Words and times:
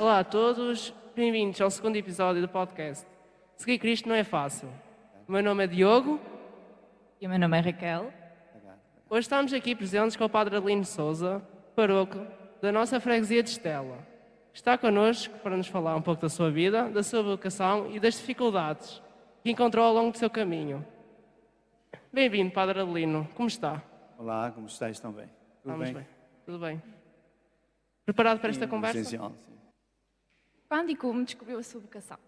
Olá 0.00 0.20
a 0.20 0.24
todos, 0.24 0.94
bem-vindos 1.16 1.60
ao 1.60 1.68
segundo 1.72 1.96
episódio 1.96 2.40
do 2.40 2.48
podcast. 2.48 3.04
Seguir 3.56 3.80
Cristo 3.80 4.08
não 4.08 4.14
é 4.14 4.22
fácil. 4.22 4.68
O 5.26 5.32
meu 5.32 5.42
nome 5.42 5.64
é 5.64 5.66
Diogo. 5.66 6.20
E 7.20 7.26
o 7.26 7.28
meu 7.28 7.36
nome 7.36 7.58
é 7.58 7.60
Raquel. 7.60 8.12
Hoje 9.10 9.22
estamos 9.22 9.52
aqui 9.52 9.74
presentes 9.74 10.14
com 10.14 10.24
o 10.24 10.28
Padre 10.28 10.56
Adelino 10.56 10.84
Souza, 10.84 11.42
paroco 11.74 12.16
da 12.62 12.70
nossa 12.70 13.00
freguesia 13.00 13.42
de 13.42 13.50
Estela. 13.50 13.98
Está 14.54 14.78
connosco 14.78 15.36
para 15.40 15.56
nos 15.56 15.66
falar 15.66 15.96
um 15.96 16.02
pouco 16.02 16.22
da 16.22 16.28
sua 16.28 16.48
vida, 16.48 16.88
da 16.88 17.02
sua 17.02 17.24
vocação 17.24 17.90
e 17.90 17.98
das 17.98 18.14
dificuldades 18.14 19.02
que 19.42 19.50
encontrou 19.50 19.84
ao 19.84 19.92
longo 19.92 20.12
do 20.12 20.18
seu 20.18 20.30
caminho. 20.30 20.86
Bem-vindo, 22.12 22.52
Padre 22.52 22.82
Adelino. 22.82 23.28
Como 23.34 23.48
está? 23.48 23.82
Olá, 24.16 24.52
como 24.52 24.68
estáis 24.68 25.00
também? 25.00 25.26
Tudo 25.60 25.72
Estamos 25.72 25.86
bem? 25.86 25.94
bem? 25.94 26.06
Tudo 26.46 26.58
bem. 26.60 26.82
Preparado 28.06 28.38
para 28.38 28.50
esta 28.50 28.64
sim, 28.64 28.70
conversa? 28.70 29.00
Essencial, 29.00 29.32
sim. 29.40 29.47
Quando 30.68 30.90
e 30.90 30.96
como 30.96 31.24
descobriu 31.24 31.58
a 31.58 31.62
sua 31.62 31.80
vocação? 31.80 32.18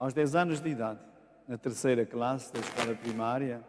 Aos 0.00 0.12
10 0.12 0.34
anos 0.34 0.60
de 0.60 0.68
idade, 0.68 0.98
na 1.46 1.56
terceira 1.56 2.04
classe 2.04 2.52
da 2.52 2.58
escola 2.58 2.92
primária, 2.96 3.64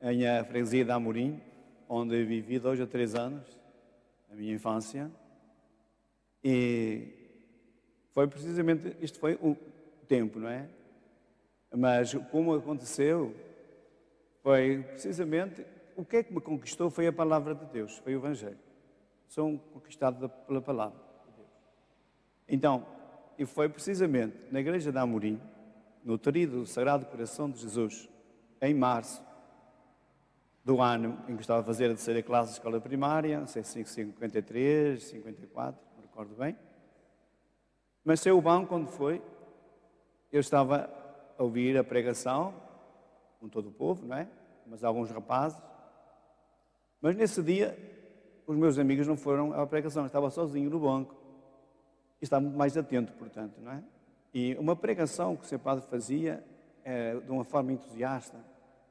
em 0.00 0.28
a 0.28 0.44
freguesia 0.44 0.84
de 0.84 0.92
Amorim, 0.92 1.42
onde 1.88 2.24
vivi 2.24 2.60
dois 2.60 2.78
ou 2.78 2.86
três 2.86 3.16
anos, 3.16 3.58
a 4.30 4.36
minha 4.36 4.54
infância. 4.54 5.10
E 6.44 7.08
foi 8.12 8.28
precisamente, 8.28 8.96
isto 9.00 9.18
foi 9.18 9.34
o 9.42 9.56
tempo, 10.06 10.38
não 10.38 10.48
é? 10.48 10.68
Mas 11.74 12.14
como 12.30 12.54
aconteceu, 12.54 13.34
foi 14.40 14.84
precisamente, 14.84 15.66
o 15.96 16.04
que 16.04 16.18
é 16.18 16.22
que 16.22 16.32
me 16.32 16.40
conquistou 16.40 16.90
foi 16.90 17.08
a 17.08 17.12
palavra 17.12 17.56
de 17.56 17.64
Deus, 17.66 17.98
foi 17.98 18.14
o 18.14 18.18
Evangelho. 18.18 18.58
Sou 19.26 19.58
conquistado 19.72 20.28
pela 20.28 20.62
palavra. 20.62 21.01
Então, 22.52 22.84
e 23.38 23.46
foi 23.46 23.66
precisamente 23.66 24.36
na 24.50 24.60
igreja 24.60 24.92
de 24.92 24.98
Amorim, 24.98 25.40
no 26.04 26.18
do 26.18 26.66
Sagrado 26.66 27.06
Coração 27.06 27.50
de 27.50 27.58
Jesus, 27.58 28.10
em 28.60 28.74
março 28.74 29.24
do 30.62 30.78
ano 30.82 31.18
em 31.26 31.34
que 31.34 31.40
estava 31.40 31.62
a 31.62 31.64
fazer 31.64 31.86
a 31.86 31.88
terceira 31.88 32.22
classe 32.22 32.50
de 32.50 32.58
escola 32.58 32.78
primária, 32.78 33.40
não 33.40 33.46
sei 33.46 33.64
se 33.64 33.82
53, 33.86 35.02
54, 35.02 35.80
não 35.96 36.02
recordo 36.02 36.34
bem. 36.34 36.54
Mas 38.04 38.20
saiu 38.20 38.36
o 38.36 38.42
banco 38.42 38.68
quando 38.68 38.88
foi, 38.88 39.22
eu 40.30 40.40
estava 40.40 40.90
a 41.38 41.42
ouvir 41.42 41.78
a 41.78 41.82
pregação, 41.82 42.54
com 43.40 43.48
todo 43.48 43.70
o 43.70 43.72
povo, 43.72 44.04
não 44.04 44.16
é? 44.18 44.28
Mas 44.66 44.84
alguns 44.84 45.10
rapazes. 45.10 45.58
Mas 47.00 47.16
nesse 47.16 47.42
dia, 47.42 47.78
os 48.46 48.58
meus 48.58 48.78
amigos 48.78 49.06
não 49.06 49.16
foram 49.16 49.54
à 49.58 49.66
pregação, 49.66 50.02
eu 50.02 50.06
estava 50.06 50.28
sozinho 50.28 50.68
no 50.68 50.78
banco. 50.78 51.21
E 52.22 52.24
estava 52.24 52.40
muito 52.40 52.56
mais 52.56 52.76
atento, 52.76 53.12
portanto, 53.14 53.60
não 53.60 53.72
é? 53.72 53.82
E 54.32 54.54
uma 54.54 54.76
pregação 54.76 55.36
que 55.36 55.44
o 55.44 55.46
seu 55.46 55.58
padre 55.58 55.84
fazia 55.90 56.42
é, 56.84 57.16
de 57.16 57.30
uma 57.30 57.42
forma 57.42 57.72
entusiasta, 57.72 58.38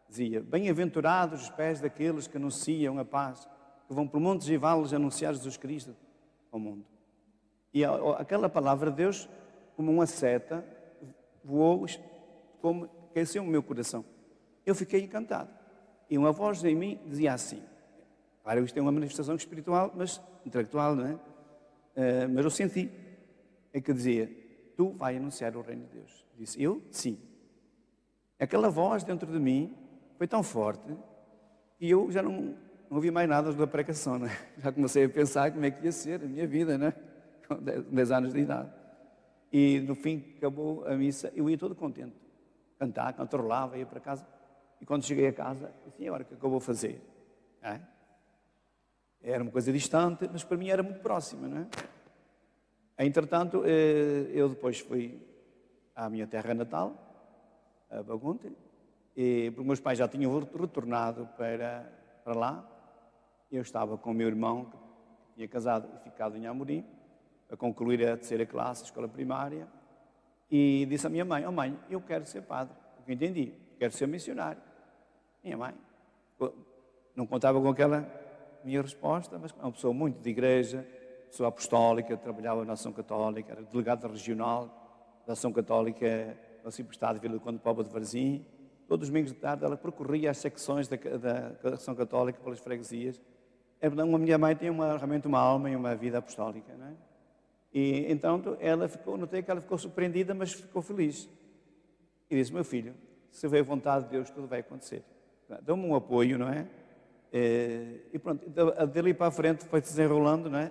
dizia: 0.10 0.42
Bem-aventurados 0.42 1.44
os 1.44 1.50
pés 1.50 1.80
daqueles 1.80 2.28
que 2.28 2.36
anunciam 2.36 3.00
a 3.00 3.06
paz, 3.06 3.48
que 3.88 3.94
vão 3.94 4.06
por 4.06 4.20
montes 4.20 4.50
e 4.50 4.58
vales 4.58 4.92
anunciar 4.92 5.34
Jesus 5.34 5.56
Cristo 5.56 5.96
ao 6.52 6.60
mundo. 6.60 6.86
E 7.74 7.86
aquela 8.18 8.50
palavra 8.50 8.92
de 8.92 8.98
Deus, 8.98 9.30
como 9.78 9.90
uma 9.90 10.06
seta, 10.06 10.66
voou, 11.42 11.86
como 12.62 12.90
aqueceu 13.10 13.44
o 13.44 13.48
meu 13.48 13.64
coração. 13.64 14.04
Eu 14.66 14.76
fiquei 14.76 15.02
encantado. 15.02 15.50
E 16.10 16.18
uma 16.18 16.34
voz 16.34 16.62
em 16.66 16.76
mim 16.76 17.00
dizia 17.08 17.34
assim: 17.34 17.64
Claro, 18.44 18.66
isto 18.66 18.78
é 18.78 18.82
uma 18.82 18.92
manifestação 18.92 19.36
espiritual, 19.36 19.94
mas 19.96 20.22
intelectual, 20.46 20.98
não 20.98 21.06
é? 21.06 21.14
Uh, 21.14 22.30
mas 22.34 22.44
eu 22.44 22.52
senti. 22.52 23.01
É 23.74 23.80
que 23.82 23.94
dizia: 23.94 24.30
Tu 24.76 24.90
vai 24.92 25.18
anunciar 25.18 25.56
o 25.56 25.62
reino 25.62 25.86
de 25.86 25.94
Deus. 25.94 26.26
Disse: 26.38 26.62
Eu? 26.62 26.82
Sim. 26.92 27.20
Aquela 28.40 28.70
voz 28.70 29.04
dentro 29.04 29.32
de 29.32 29.40
mim 29.40 29.76
foi 30.18 30.28
tão 30.28 30.42
forte 30.42 30.96
que 31.78 31.90
eu 31.90 32.12
já 32.12 32.22
não, 32.22 32.56
não 32.90 32.98
ouvi 32.98 33.12
mais 33.12 33.30
nada 33.30 33.54
da 33.54 33.68
pregação, 33.68 34.18
né? 34.18 34.30
Já 34.58 34.72
comecei 34.72 35.06
a 35.06 35.10
pensar 35.10 35.52
como 35.52 35.66
é 35.66 35.72
que 35.72 35.86
ia 35.86 35.92
ser 35.92 36.24
a 36.24 36.28
minha 36.28 36.48
vida, 36.48 36.78
né? 36.78 36.94
Com 37.48 37.56
10 37.56 38.12
anos 38.12 38.34
de 38.34 38.40
idade. 38.40 38.72
E 39.52 39.82
no 39.82 39.96
fim 39.96 40.34
acabou 40.38 40.86
a 40.88 40.96
missa, 40.96 41.32
eu 41.36 41.50
ia 41.50 41.58
todo 41.58 41.76
contente. 41.76 42.16
Cantar, 42.80 43.14
cantarolava, 43.14 43.78
ia 43.78 43.86
para 43.86 44.00
casa. 44.00 44.26
E 44.80 44.86
quando 44.86 45.06
cheguei 45.06 45.28
a 45.28 45.34
casa, 45.34 45.72
disse, 45.86 46.08
agora 46.08 46.24
o 46.24 46.26
que 46.26 46.34
é 46.34 46.38
que 46.38 46.44
eu 46.44 46.50
vou 46.50 46.60
fazer? 46.60 47.02
É? 47.62 47.80
Era 49.22 49.44
uma 49.44 49.52
coisa 49.52 49.72
distante, 49.72 50.28
mas 50.32 50.44
para 50.44 50.58
mim 50.58 50.70
era 50.70 50.82
muito 50.82 51.00
próxima, 51.00 51.48
não 51.48 51.58
é? 51.60 51.68
Entretanto, 53.04 53.64
eh, 53.66 54.30
eu 54.32 54.50
depois 54.50 54.80
fui 54.80 55.20
à 55.96 56.08
minha 56.08 56.28
terra 56.28 56.54
natal, 56.54 56.94
a 57.90 58.04
Bagunte, 58.04 58.52
e, 59.18 59.52
porque 59.52 59.68
meus 59.68 59.80
pais 59.80 59.98
já 59.98 60.08
tinham 60.08 60.40
retornado 60.40 61.28
para, 61.36 61.92
para 62.24 62.34
lá. 62.34 62.68
Eu 63.52 63.64
estava 63.64 63.98
com 63.98 64.12
o 64.12 64.14
meu 64.14 64.28
irmão, 64.28 64.66
que 64.66 64.78
tinha 65.36 65.48
casado 65.48 65.90
e 65.96 66.04
ficado 66.04 66.38
em 66.38 66.46
Amorim, 66.46 66.86
a 67.50 67.58
concluir 67.58 68.08
a 68.08 68.16
terceira 68.16 68.46
classe, 68.46 68.84
a 68.84 68.86
escola 68.86 69.08
primária, 69.08 69.68
e 70.50 70.86
disse 70.88 71.08
à 71.08 71.10
minha 71.10 71.26
mãe: 71.26 71.46
Oh 71.46 71.52
mãe, 71.52 71.78
eu 71.90 72.00
quero 72.02 72.26
ser 72.26 72.44
padre. 72.44 72.76
Porque 72.96 73.14
entendi, 73.14 73.52
quero 73.80 73.94
ser 73.94 74.08
missionário. 74.08 74.62
Minha 75.44 75.58
mãe 75.58 75.74
não 77.16 77.26
contava 77.26 77.60
com 77.60 77.68
aquela 77.68 78.08
minha 78.64 78.82
resposta, 78.82 79.40
mas 79.40 79.52
é 79.52 79.64
uma 79.64 79.72
pessoa 79.72 79.94
muito 79.94 80.22
de 80.22 80.30
igreja, 80.30 80.88
pessoa 81.32 81.50
apostólica, 81.50 82.16
trabalhava 82.18 82.64
na 82.66 82.74
Ação 82.74 82.92
Católica, 82.92 83.54
era 83.54 83.64
delegada 83.64 84.08
regional 84.08 85.24
da 85.26 85.34
Ação 85.34 85.52
Católica 85.52 86.38
no 86.64 86.70
Estado 86.70 87.16
de 87.16 87.22
Vila 87.22 87.36
do 87.36 87.40
Conde 87.40 87.58
Povo 87.58 87.84
de 87.84 87.90
Varzim, 87.90 88.46
Todos 88.92 89.08
os 89.08 89.10
domingos 89.10 89.32
de 89.32 89.38
tarde 89.40 89.64
ela 89.64 89.78
percorria 89.78 90.30
as 90.30 90.38
secções 90.38 90.86
da, 90.90 90.98
da 90.98 91.76
Ação 91.76 91.96
Católica 91.96 92.42
pelas 92.44 92.60
freguesias. 92.60 93.22
É 93.80 93.88
a 93.88 93.90
minha 93.90 94.38
mãe 94.38 94.54
tem 94.54 94.70
uma, 94.70 94.98
realmente 94.98 95.26
uma 95.26 95.40
alma 95.40 95.70
e 95.70 95.76
uma 95.78 95.96
vida 95.96 96.18
apostólica, 96.18 96.76
não 96.78 96.88
é? 96.88 96.94
E 97.74 98.12
então 98.12 98.58
ela 98.60 98.90
ficou, 98.90 99.16
notei 99.16 99.42
que 99.42 99.50
ela 99.50 99.62
ficou 99.62 99.78
surpreendida, 99.78 100.34
mas 100.34 100.52
ficou 100.52 100.82
feliz. 100.82 101.30
E 102.30 102.36
disse: 102.36 102.54
Meu 102.54 102.66
filho, 102.66 102.94
se 103.30 103.46
houver 103.46 103.64
vontade 103.64 104.04
de 104.04 104.12
Deus, 104.12 104.30
tudo 104.30 104.46
vai 104.46 104.60
acontecer. 104.60 105.06
Deu-me 105.62 105.86
um 105.86 105.96
apoio, 105.96 106.38
não 106.38 106.50
é? 106.50 106.68
E 107.32 108.20
pronto, 108.20 108.46
dali 108.94 109.14
para 109.14 109.28
a 109.28 109.32
frente 109.32 109.64
foi 109.64 109.80
se 109.80 109.92
desenrolando, 109.92 110.50
não 110.50 110.60
é? 110.60 110.70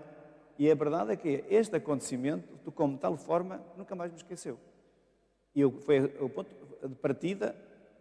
E 0.61 0.71
a 0.71 0.75
verdade 0.75 1.13
é 1.13 1.17
que 1.17 1.43
este 1.49 1.75
acontecimento 1.77 2.55
tocou-me 2.59 2.93
de 2.93 3.01
tal 3.01 3.17
forma 3.17 3.65
nunca 3.79 3.95
mais 3.95 4.13
me 4.13 4.19
esqueceu. 4.19 4.59
E 5.55 5.63
foi 5.81 6.05
o 6.21 6.29
ponto 6.29 6.55
de 6.87 6.95
partida 6.97 7.57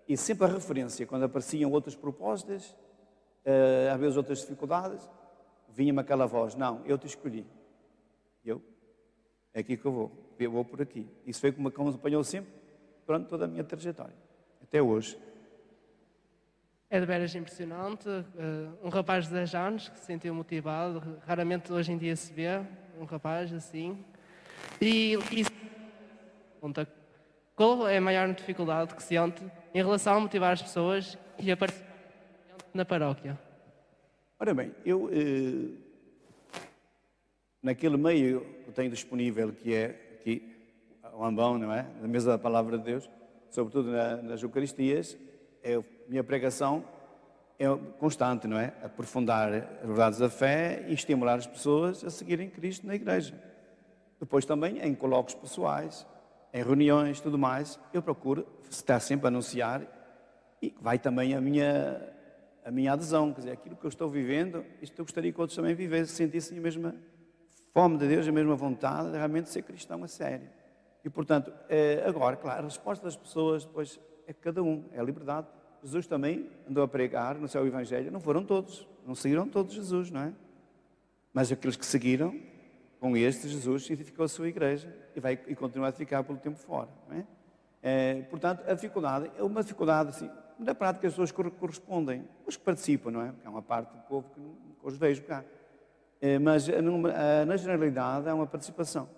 e 0.06 0.18
sempre 0.18 0.44
a 0.44 0.50
referência, 0.50 1.08
quando 1.08 1.24
apareciam 1.24 1.72
outras 1.72 1.96
propostas, 1.96 2.72
uh, 3.46 3.94
às 3.94 3.98
vezes 3.98 4.18
outras 4.18 4.42
dificuldades, 4.42 5.10
vinha-me 5.70 6.02
aquela 6.02 6.26
voz: 6.26 6.54
Não, 6.54 6.82
eu 6.86 6.98
te 6.98 7.08
escolhi. 7.08 7.48
Eu, 8.44 8.62
é 9.54 9.62
aqui 9.62 9.78
que 9.78 9.86
eu 9.86 9.94
vou, 9.94 10.12
eu 10.38 10.52
vou 10.52 10.66
por 10.66 10.82
aqui. 10.82 11.08
Isso 11.26 11.40
foi 11.40 11.54
como 11.54 11.70
acompanhou 11.70 12.26
sempre 12.26 12.52
durante 13.08 13.30
toda 13.30 13.46
a 13.46 13.48
minha 13.48 13.64
trajetória, 13.64 14.18
até 14.62 14.82
hoje. 14.82 15.18
É 16.92 17.00
de 17.00 17.06
veras 17.06 17.36
impressionante. 17.36 18.10
Uh, 18.10 18.74
um 18.84 18.90
rapaz 18.90 19.28
de 19.28 19.34
10 19.34 19.54
anos 19.54 19.90
que 19.90 20.00
se 20.00 20.06
sentiu 20.06 20.34
motivado, 20.34 21.22
raramente 21.28 21.72
hoje 21.72 21.92
em 21.92 21.98
dia 22.00 22.16
se 22.16 22.34
vê 22.34 22.60
um 23.00 23.06
rapaz 23.06 23.54
assim. 23.54 24.04
E, 24.82 25.14
e 25.32 25.46
qual 27.56 27.88
é 27.88 27.98
a 27.98 28.02
maior 28.02 28.34
dificuldade 28.34 28.96
que 28.96 29.04
sente 29.04 29.44
em 29.72 29.78
relação 29.78 30.16
a 30.16 30.20
motivar 30.20 30.52
as 30.52 30.64
pessoas 30.64 31.16
e 31.38 31.52
a 31.52 31.56
participar 31.56 31.94
na 32.74 32.84
paróquia? 32.84 33.40
Ora 34.40 34.54
bem, 34.56 34.74
eu, 34.84 35.12
eh, 35.14 35.78
naquele 37.62 37.98
meio 37.98 38.42
que 38.66 38.72
tenho 38.72 38.90
disponível, 38.90 39.54
que 39.54 39.76
é 39.76 40.18
aqui, 40.20 40.56
o 41.14 41.24
ambão, 41.24 41.56
não 41.60 41.72
é? 41.72 41.86
Na 42.02 42.08
mesa 42.08 42.32
da 42.32 42.38
palavra 42.40 42.80
de 42.80 42.86
Deus, 42.86 43.08
sobretudo 43.52 43.92
na, 43.92 44.16
nas 44.18 44.42
Eucaristias, 44.42 45.16
é, 45.64 45.76
a 45.76 45.84
minha 46.08 46.24
pregação 46.24 46.84
é 47.58 47.68
constante, 48.00 48.48
não 48.48 48.58
é? 48.58 48.74
Aprofundar 48.84 49.52
as 49.54 49.86
verdades 49.88 50.20
da 50.20 50.30
fé 50.30 50.86
e 50.88 50.94
estimular 50.94 51.36
as 51.36 51.46
pessoas 51.46 52.04
a 52.04 52.10
seguirem 52.10 52.50
Cristo 52.50 52.88
na 52.88 52.96
igreja. 52.96 53.34
Depois 54.20 54.46
também 54.46 54.80
em 54.80 54.96
colóquios 54.96 55.36
pessoais, 55.36 56.08
em 56.54 56.64
reuniões, 56.64 57.20
tudo 57.20 57.38
mais, 57.38 57.80
eu 57.94 58.02
procuro 58.02 58.48
estar 58.70 59.00
sempre 59.00 59.28
a 59.28 59.30
anunciar 59.30 59.82
e 60.62 60.74
vai 60.82 60.98
também 60.98 61.36
a 61.36 61.42
minha, 61.42 62.02
a 62.66 62.72
minha 62.72 62.94
adesão, 62.94 63.34
quer 63.34 63.42
dizer, 63.42 63.52
aquilo 63.52 63.76
que 63.76 63.86
eu 63.86 63.90
estou 63.90 64.10
vivendo, 64.10 64.66
isto 64.82 65.00
eu 65.00 65.06
gostaria 65.06 65.32
que 65.32 65.40
outros 65.40 65.56
também 65.56 65.76
vivessem, 65.76 66.16
sentissem 66.16 66.58
a 66.58 66.62
mesma 66.62 66.96
fome 67.74 67.98
de 67.98 68.08
Deus, 68.08 68.28
a 68.28 68.32
mesma 68.32 68.56
vontade 68.56 69.12
de 69.12 69.18
realmente 69.18 69.50
ser 69.50 69.62
cristão 69.62 70.04
a 70.04 70.08
sério. 70.08 70.50
E, 71.04 71.10
portanto, 71.10 71.54
eh, 71.70 72.04
agora, 72.06 72.36
claro, 72.36 72.62
a 72.62 72.64
resposta 72.66 73.06
das 73.06 73.16
pessoas 73.16 73.64
depois 73.64 74.00
é 74.30 74.34
cada 74.34 74.62
um, 74.62 74.86
é 74.92 75.00
a 75.00 75.04
liberdade. 75.04 75.48
Jesus 75.82 76.06
também 76.06 76.48
andou 76.70 76.84
a 76.84 76.88
pregar 76.88 77.36
no 77.36 77.48
céu 77.48 77.66
Evangelho, 77.66 78.12
não 78.12 78.20
foram 78.20 78.46
todos, 78.46 78.88
não 79.04 79.16
seguiram 79.16 79.48
todos 79.50 79.74
Jesus, 79.74 80.12
não 80.12 80.22
é? 80.22 80.34
Mas 81.34 81.52
aqueles 81.52 81.76
que 81.76 81.86
seguiram 81.86 82.40
com 83.00 83.18
este, 83.18 83.48
Jesus 83.48 83.90
edificou 83.90 84.26
a 84.26 84.28
sua 84.28 84.48
igreja 84.48 84.96
e 85.16 85.20
vai 85.20 85.40
e 85.48 85.56
continua 85.56 85.88
a 85.88 85.92
ficar 85.92 86.24
pelo 86.24 86.38
tempo 86.38 86.58
fora. 86.58 86.90
Não 87.10 87.18
é? 87.18 87.26
É, 87.82 88.22
portanto, 88.30 88.64
a 88.70 88.74
dificuldade 88.76 89.32
é 89.36 89.42
uma 89.42 89.64
dificuldade, 89.64 90.10
assim, 90.10 90.30
na 90.60 90.76
prática 90.76 91.08
as 91.08 91.14
pessoas 91.14 91.32
correspondem, 91.32 92.28
os 92.46 92.56
que 92.56 92.64
participam, 92.64 93.10
não 93.10 93.22
é? 93.22 93.32
Porque 93.32 93.48
há 93.48 93.50
uma 93.50 93.64
parte 93.64 93.92
do 93.96 94.02
povo 94.04 94.30
que 94.30 94.40
não, 94.40 94.54
que 94.80 94.86
os 94.86 94.96
vejo 94.96 95.24
cá. 95.24 95.44
É, 96.22 96.38
mas 96.38 96.68
na 97.48 97.58
generalidade 97.58 98.30
há 98.30 98.36
uma 98.36 98.46
participação. 98.46 99.10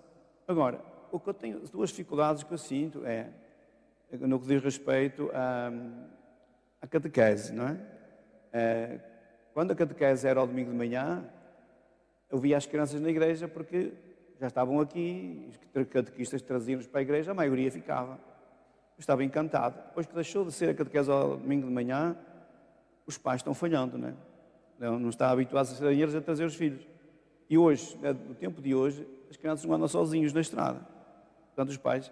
Agora, 0.48 0.80
o 1.12 1.20
que 1.20 1.28
eu 1.28 1.34
tenho, 1.34 1.62
as 1.64 1.70
duas 1.70 1.90
dificuldades 1.90 2.44
que 2.44 2.54
eu 2.54 2.58
sinto 2.58 3.06
é, 3.06 3.30
no 4.20 4.40
que 4.40 4.48
diz 4.48 4.62
respeito 4.62 5.30
à, 5.34 5.72
à 6.82 6.88
catequese, 6.88 7.54
não 7.54 7.68
é? 7.68 7.78
é? 8.52 9.00
Quando 9.54 9.72
a 9.72 9.76
catequese 9.76 10.28
era 10.28 10.40
ao 10.40 10.48
domingo 10.48 10.72
de 10.72 10.78
manhã, 10.78 11.24
eu 12.30 12.38
via 12.38 12.58
as 12.58 12.66
crianças 12.66 13.00
na 13.02 13.10
igreja 13.10 13.48
porque 13.48 13.94
já 14.40 14.48
estavam 14.48 14.80
aqui, 14.80 15.50
os 15.76 15.86
catequistas 15.88 16.42
traziam-nos 16.42 16.88
para 16.88 17.00
a 17.00 17.04
igreja, 17.04 17.32
a 17.32 17.34
maioria 17.34 17.72
ficava. 17.72 18.14
Eu 18.14 19.00
estava 19.00 19.24
encantado. 19.24 19.76
Depois 19.88 20.06
que 20.06 20.16
deixou 20.16 20.46
de 20.46 20.52
ser 20.52 20.70
a 20.70 20.74
catequese 20.74 21.12
ao 21.12 21.38
domingo 21.38 21.68
de 21.68 21.74
manhã, 21.74 22.16
os 23.06 23.18
pais 23.18 23.40
estão 23.40 23.54
falhando, 23.54 23.98
não 23.98 24.10
é? 24.10 24.14
Não, 24.80 25.00
não 25.00 25.10
está 25.10 25.30
habituados 25.30 25.72
a 25.72 25.76
ser 25.76 25.90
dinheiros 25.92 26.16
a 26.16 26.22
trazer 26.22 26.46
os 26.46 26.56
filhos. 26.56 26.88
E 27.50 27.58
hoje, 27.58 27.98
né, 27.98 28.14
no 28.14 28.34
tempo 28.34 28.62
de 28.62 28.74
hoje, 28.74 29.08
as 29.30 29.38
crianças 29.38 29.66
não 29.66 29.76
andam 29.76 29.88
sozinhos 29.88 30.34
na 30.34 30.42
estrada. 30.42 30.80
Portanto, 31.48 31.70
os 31.70 31.78
pais 31.78 32.12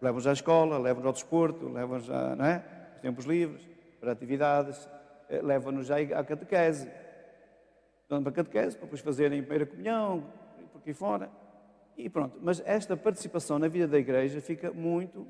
levam-nos 0.00 0.26
à 0.26 0.32
escola, 0.32 0.78
levam-nos 0.78 1.06
ao 1.06 1.12
desporto, 1.12 1.68
levam-nos 1.68 2.08
é? 2.08 2.64
os 2.96 3.00
tempos 3.00 3.24
livres, 3.24 3.66
para 4.00 4.12
atividades, 4.12 4.88
eh, 5.28 5.40
levam-nos 5.42 5.90
à 5.90 6.24
catequese. 6.24 6.88
Portanto, 8.06 8.22
para 8.22 8.30
a 8.30 8.44
catequese, 8.44 8.76
para 8.76 8.86
depois 8.86 9.00
fazerem 9.00 9.40
primeira 9.42 9.66
comunhão, 9.66 10.24
por 10.72 10.78
aqui 10.78 10.94
fora. 10.94 11.30
E 11.96 12.08
pronto. 12.08 12.38
Mas 12.40 12.62
esta 12.64 12.96
participação 12.96 13.58
na 13.58 13.68
vida 13.68 13.88
da 13.88 13.98
igreja 13.98 14.40
fica 14.40 14.72
muito 14.72 15.26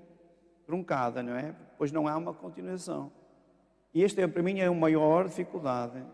truncada, 0.67 1.23
não 1.23 1.35
é? 1.35 1.55
Pois 1.79 1.91
não 1.91 2.07
há 2.07 2.17
uma 2.17 2.35
continuação. 2.35 3.11
E 3.95 4.03
este, 4.03 4.21
é, 4.21 4.27
para 4.27 4.43
mim, 4.43 4.61
é 4.61 4.67
a 4.67 4.73
maior 4.73 5.27
dificuldade 5.27 6.05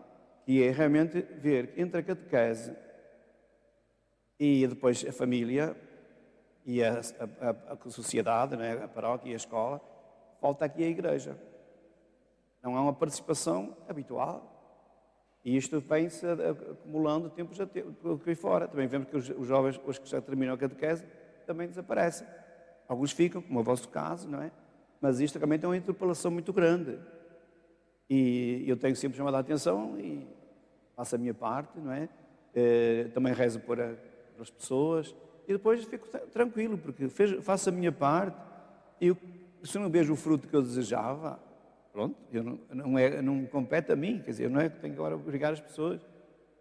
que 0.45 0.63
é 0.63 0.71
realmente 0.71 1.21
ver 1.21 1.73
entre 1.75 1.99
a 1.99 2.03
catequese 2.03 2.73
e 4.39 4.65
depois 4.67 5.05
a 5.07 5.11
família 5.11 5.75
e 6.65 6.83
a, 6.83 6.99
a, 7.41 7.73
a 7.73 7.89
sociedade, 7.89 8.57
né, 8.57 8.83
a 8.83 8.87
paróquia 8.87 9.29
e 9.29 9.33
a 9.33 9.35
escola, 9.37 9.79
falta 10.41 10.65
aqui 10.65 10.83
a 10.83 10.87
igreja. 10.87 11.37
Não 12.61 12.75
há 12.75 12.81
uma 12.81 12.93
participação 12.93 13.77
habitual. 13.87 14.51
E 15.43 15.55
isto 15.55 15.79
vem-se 15.79 16.25
acumulando 16.25 17.29
tempo, 17.29 17.53
por 18.01 18.13
aqui 18.13 18.33
fora. 18.33 18.67
Também 18.67 18.87
vemos 18.87 19.07
que 19.07 19.15
os, 19.15 19.29
os, 19.29 19.47
jovens, 19.47 19.79
os 19.85 19.99
que 19.99 20.09
já 20.09 20.19
terminam 20.19 20.55
a 20.55 20.57
catequese, 20.57 21.05
também 21.45 21.67
desaparecem. 21.67 22.25
Alguns 22.87 23.11
ficam, 23.11 23.43
como 23.43 23.59
é 23.59 23.61
o 23.61 23.63
vosso 23.63 23.87
caso, 23.89 24.27
não 24.27 24.41
é? 24.41 24.51
Mas 24.99 25.19
isto 25.19 25.39
também 25.39 25.59
tem 25.59 25.69
uma 25.69 25.77
interpelação 25.77 26.31
muito 26.31 26.51
grande. 26.51 26.97
E 28.09 28.63
eu 28.67 28.75
tenho 28.75 28.95
sempre 28.95 29.17
chamado 29.17 29.35
a 29.35 29.39
atenção 29.39 29.99
e 29.99 30.27
faço 30.95 31.13
a 31.13 31.17
minha 31.19 31.33
parte, 31.33 31.79
não 31.79 31.91
é? 31.91 32.09
Eh, 32.55 33.09
também 33.13 33.33
rezo 33.33 33.59
por, 33.59 33.79
as 34.39 34.49
pessoas 34.49 35.15
e 35.47 35.53
depois 35.53 35.83
fico 35.83 36.07
tranquilo, 36.31 36.77
porque 36.77 37.07
faço 37.41 37.69
a 37.69 37.71
minha 37.71 37.91
parte 37.91 38.37
e 38.99 39.07
eu, 39.07 39.17
se 39.63 39.77
não 39.77 39.89
vejo 39.89 40.13
o 40.13 40.15
fruto 40.15 40.47
que 40.47 40.55
eu 40.55 40.61
desejava, 40.61 41.39
pronto, 41.91 42.15
eu 42.31 42.43
não, 42.43 42.59
não, 42.69 42.99
é, 42.99 43.21
não 43.21 43.45
compete 43.45 43.91
a 43.91 43.95
mim, 43.95 44.21
quer 44.23 44.31
dizer, 44.31 44.49
não 44.49 44.59
é 44.59 44.69
que 44.69 44.79
tenho 44.79 44.93
que 44.93 44.99
agora 44.99 45.15
obrigar 45.15 45.53
as 45.53 45.61
pessoas. 45.61 46.01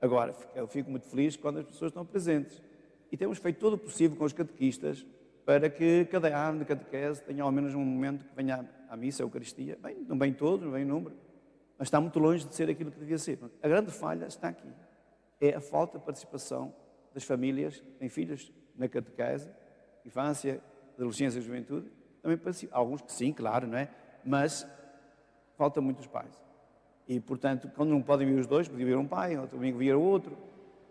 Agora, 0.01 0.35
eu 0.55 0.67
fico 0.67 0.91
muito 0.91 1.07
feliz 1.07 1.37
quando 1.37 1.59
as 1.59 1.65
pessoas 1.65 1.91
estão 1.91 2.05
presentes. 2.05 2.63
E 3.11 3.17
temos 3.17 3.39
feito 3.39 3.59
todo 3.59 3.75
o 3.75 3.79
possível 3.79 4.17
com 4.17 4.25
os 4.25 4.33
catequistas 4.33 5.07
para 5.45 5.69
que 5.69 6.07
cada 6.07 6.29
ano 6.37 6.61
de 6.61 6.65
catequese 6.65 7.23
tenha 7.23 7.43
ao 7.43 7.53
menos 7.53 7.75
um 7.75 7.85
momento 7.85 8.25
que 8.25 8.35
venha 8.35 8.69
à 8.89 8.97
missa, 8.97 9.23
à 9.23 9.25
Eucaristia. 9.25 9.79
Bem, 9.81 9.97
não 10.09 10.19
vem 10.19 10.33
todos, 10.33 10.65
não 10.65 10.73
vem 10.73 10.83
em 10.83 10.87
número, 10.87 11.15
mas 11.79 11.89
está 11.89 12.01
muito 12.01 12.19
longe 12.19 12.47
de 12.47 12.55
ser 12.55 12.69
aquilo 12.71 12.91
que 12.91 12.99
devia 12.99 13.19
ser. 13.19 13.39
A 13.63 13.69
grande 13.69 13.91
falha 13.91 14.27
está 14.27 14.49
aqui. 14.49 14.69
É 15.41 15.55
a 15.55 15.61
falta 15.61 15.99
de 15.99 16.05
participação 16.05 16.75
das 17.13 17.25
famílias 17.25 17.81
que 17.81 17.91
têm 17.93 18.09
filhos 18.09 18.53
na 18.77 18.89
catequese, 18.89 19.49
infância, 20.05 20.61
adolescência 20.97 21.39
e 21.39 21.43
juventude. 21.43 21.91
Também 22.23 22.39
alguns 22.71 23.03
que 23.03 23.13
sim, 23.13 23.33
claro, 23.33 23.67
não 23.67 23.79
é? 23.79 23.89
Mas 24.25 24.67
falta 25.57 25.81
muitos 25.81 26.07
pais. 26.07 26.43
E, 27.07 27.21
portanto, 27.21 27.71
quando 27.77 27.91
não 27.91 28.03
podem 28.03 28.27
vir 28.27 28.39
os 28.39 28.47
dois, 28.47 28.67
podia 28.67 28.87
vir 28.87 28.97
um 28.97 29.07
pai, 29.07 29.37
outro 29.37 29.57
domingo 29.57 29.79
vir 29.79 29.95
outro. 29.95 30.37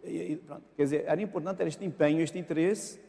E, 0.04 0.34
e, 0.34 0.44
Quer 0.76 0.84
dizer, 0.84 1.06
era 1.08 1.22
importante 1.22 1.58
ter 1.58 1.68
este 1.68 1.84
empenho, 1.84 2.22
este 2.22 2.38
interesse 2.38 3.00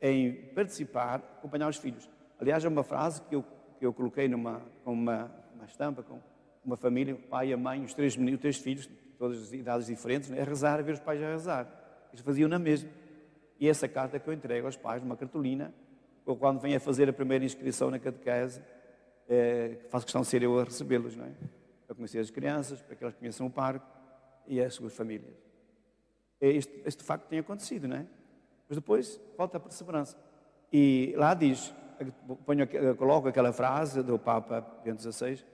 em 0.00 0.32
participar, 0.54 1.16
acompanhar 1.38 1.68
os 1.68 1.76
filhos. 1.76 2.08
Aliás, 2.40 2.64
é 2.64 2.68
uma 2.68 2.82
frase 2.82 3.22
que 3.22 3.36
eu, 3.36 3.44
que 3.78 3.86
eu 3.86 3.92
coloquei 3.92 4.26
numa 4.26 4.62
uma, 4.84 5.30
uma 5.54 5.64
estampa 5.66 6.02
com 6.02 6.18
uma 6.64 6.76
família, 6.76 7.14
o 7.14 7.18
pai, 7.18 7.52
a 7.52 7.56
mãe, 7.56 7.84
os 7.84 7.94
três 7.94 8.16
meninos, 8.16 8.40
três 8.40 8.56
filhos, 8.56 8.88
todas 9.18 9.42
as 9.42 9.52
idades 9.52 9.86
diferentes, 9.86 10.30
a 10.30 10.42
rezar, 10.42 10.78
a 10.78 10.82
ver 10.82 10.92
os 10.92 11.00
pais 11.00 11.22
a 11.22 11.26
rezar. 11.26 12.08
Eles 12.10 12.24
faziam 12.24 12.48
na 12.48 12.58
mesma. 12.58 12.90
E 13.60 13.68
essa 13.68 13.86
carta 13.86 14.18
que 14.18 14.26
eu 14.26 14.32
entrego 14.32 14.66
aos 14.66 14.76
pais, 14.76 15.02
numa 15.02 15.16
cartolina, 15.16 15.72
ou 16.24 16.34
quando 16.34 16.58
vêm 16.58 16.74
a 16.74 16.80
fazer 16.80 17.08
a 17.10 17.12
primeira 17.12 17.44
inscrição 17.44 17.90
na 17.90 17.98
catequese, 17.98 18.62
é, 19.28 19.76
faço 19.90 20.06
questão 20.06 20.22
de 20.22 20.26
ser 20.26 20.42
eu 20.42 20.58
a 20.58 20.64
recebê-los, 20.64 21.14
não 21.14 21.26
é? 21.26 21.32
Para 21.86 21.94
conhecer 21.94 22.18
as 22.18 22.30
crianças, 22.30 22.80
para 22.80 22.96
que 22.96 23.04
elas 23.04 23.14
conheçam 23.14 23.46
o 23.46 23.50
parque 23.50 23.86
e 24.46 24.60
as 24.60 24.72
suas 24.72 24.94
famílias. 24.94 25.36
Este, 26.40 26.82
este 26.86 27.04
facto 27.04 27.28
tem 27.28 27.38
acontecido, 27.38 27.86
não 27.86 27.96
é? 27.96 28.06
Mas 28.66 28.78
depois 28.78 29.20
falta 29.36 29.58
a 29.58 29.60
perseverança. 29.60 30.16
E 30.72 31.12
lá 31.16 31.34
diz, 31.34 31.74
ponho, 32.46 32.66
coloco 32.96 33.28
aquela 33.28 33.52
frase 33.52 34.02
do 34.02 34.18
Papa 34.18 34.60
Bento 34.82 35.02
XVI, 35.02 35.44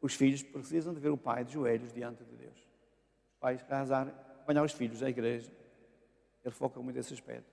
os 0.00 0.14
filhos 0.14 0.42
precisam 0.42 0.92
de 0.92 1.00
ver 1.00 1.10
o 1.10 1.16
pai 1.16 1.44
de 1.44 1.52
joelhos 1.52 1.92
diante 1.92 2.24
de 2.24 2.34
Deus. 2.34 2.56
Os 2.56 3.38
pais 3.38 3.62
casar, 3.62 4.08
acompanhar 4.08 4.64
os 4.64 4.72
filhos 4.72 5.02
à 5.02 5.08
igreja. 5.08 5.50
Ele 6.44 6.54
foca 6.54 6.80
muito 6.80 6.96
nesse 6.96 7.14
aspecto. 7.14 7.50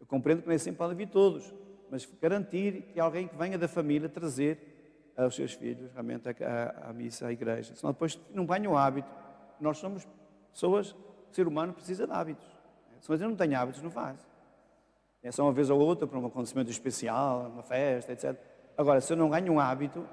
Eu 0.00 0.06
compreendo 0.06 0.42
que 0.42 0.48
nem 0.48 0.58
sempre 0.58 0.78
podem 0.78 0.96
vir 0.96 1.08
todos, 1.08 1.52
mas 1.90 2.08
garantir 2.20 2.82
que 2.92 3.00
alguém 3.00 3.26
que 3.26 3.36
venha 3.36 3.58
da 3.58 3.68
família 3.68 4.08
trazer 4.08 5.12
aos 5.16 5.34
seus 5.34 5.52
filhos 5.52 5.90
realmente 5.92 6.28
à, 6.28 6.92
missa, 6.92 7.26
à 7.26 7.32
igreja. 7.32 7.74
Senão 7.74 7.92
depois 7.92 8.18
não 8.32 8.46
ganham 8.46 8.72
o 8.72 8.76
hábito. 8.76 9.10
Nós 9.60 9.78
somos 9.78 10.06
pessoas, 10.52 10.92
o 10.92 11.32
ser 11.32 11.48
humano 11.48 11.72
precisa 11.72 12.06
de 12.06 12.12
hábitos. 12.12 12.46
Se 13.00 13.08
você 13.08 13.24
não 13.26 13.34
tem 13.34 13.54
hábitos, 13.54 13.82
não 13.82 13.90
faz. 13.90 14.18
É 15.22 15.32
só 15.32 15.42
uma 15.42 15.52
vez 15.52 15.70
ou 15.70 15.80
outra 15.80 16.06
para 16.06 16.18
um 16.18 16.26
acontecimento 16.26 16.70
especial, 16.70 17.48
uma 17.48 17.62
festa, 17.62 18.12
etc. 18.12 18.36
Agora, 18.76 19.00
se 19.00 19.12
eu 19.12 19.16
não 19.16 19.28
ganho 19.28 19.52
um 19.52 19.58
hábito, 19.58 20.06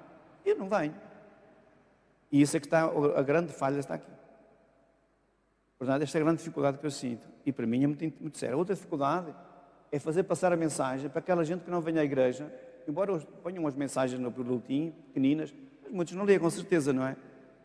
eu 0.43 0.55
não 0.55 0.67
venho. 0.67 0.95
E 2.31 2.41
isso 2.41 2.57
é 2.57 2.59
que 2.59 2.65
está, 2.65 2.83
a 2.83 3.21
grande 3.21 3.53
falha 3.53 3.79
está 3.79 3.93
aqui. 3.95 4.11
Portanto, 5.77 6.01
esta 6.01 6.17
é 6.17 6.21
a 6.21 6.23
grande 6.23 6.37
dificuldade 6.39 6.77
que 6.77 6.85
eu 6.85 6.91
sinto. 6.91 7.27
E 7.45 7.51
para 7.51 7.67
mim 7.67 7.83
é 7.83 7.87
muito, 7.87 8.13
muito 8.21 8.37
séria. 8.37 8.55
Outra 8.55 8.73
dificuldade 8.73 9.33
é 9.91 9.99
fazer 9.99 10.23
passar 10.23 10.51
a 10.51 10.57
mensagem 10.57 11.09
para 11.09 11.19
aquela 11.19 11.43
gente 11.43 11.63
que 11.63 11.71
não 11.71 11.81
vem 11.81 11.97
à 11.99 12.03
igreja, 12.03 12.51
embora 12.87 13.17
ponham 13.43 13.63
umas 13.63 13.75
mensagens 13.75 14.19
no 14.19 14.31
boletim, 14.31 14.93
pequeninas, 15.07 15.53
mas 15.83 15.91
muitos 15.91 16.13
não 16.15 16.23
lêem 16.23 16.39
com 16.39 16.49
certeza, 16.49 16.91
não 16.91 17.05
é? 17.05 17.15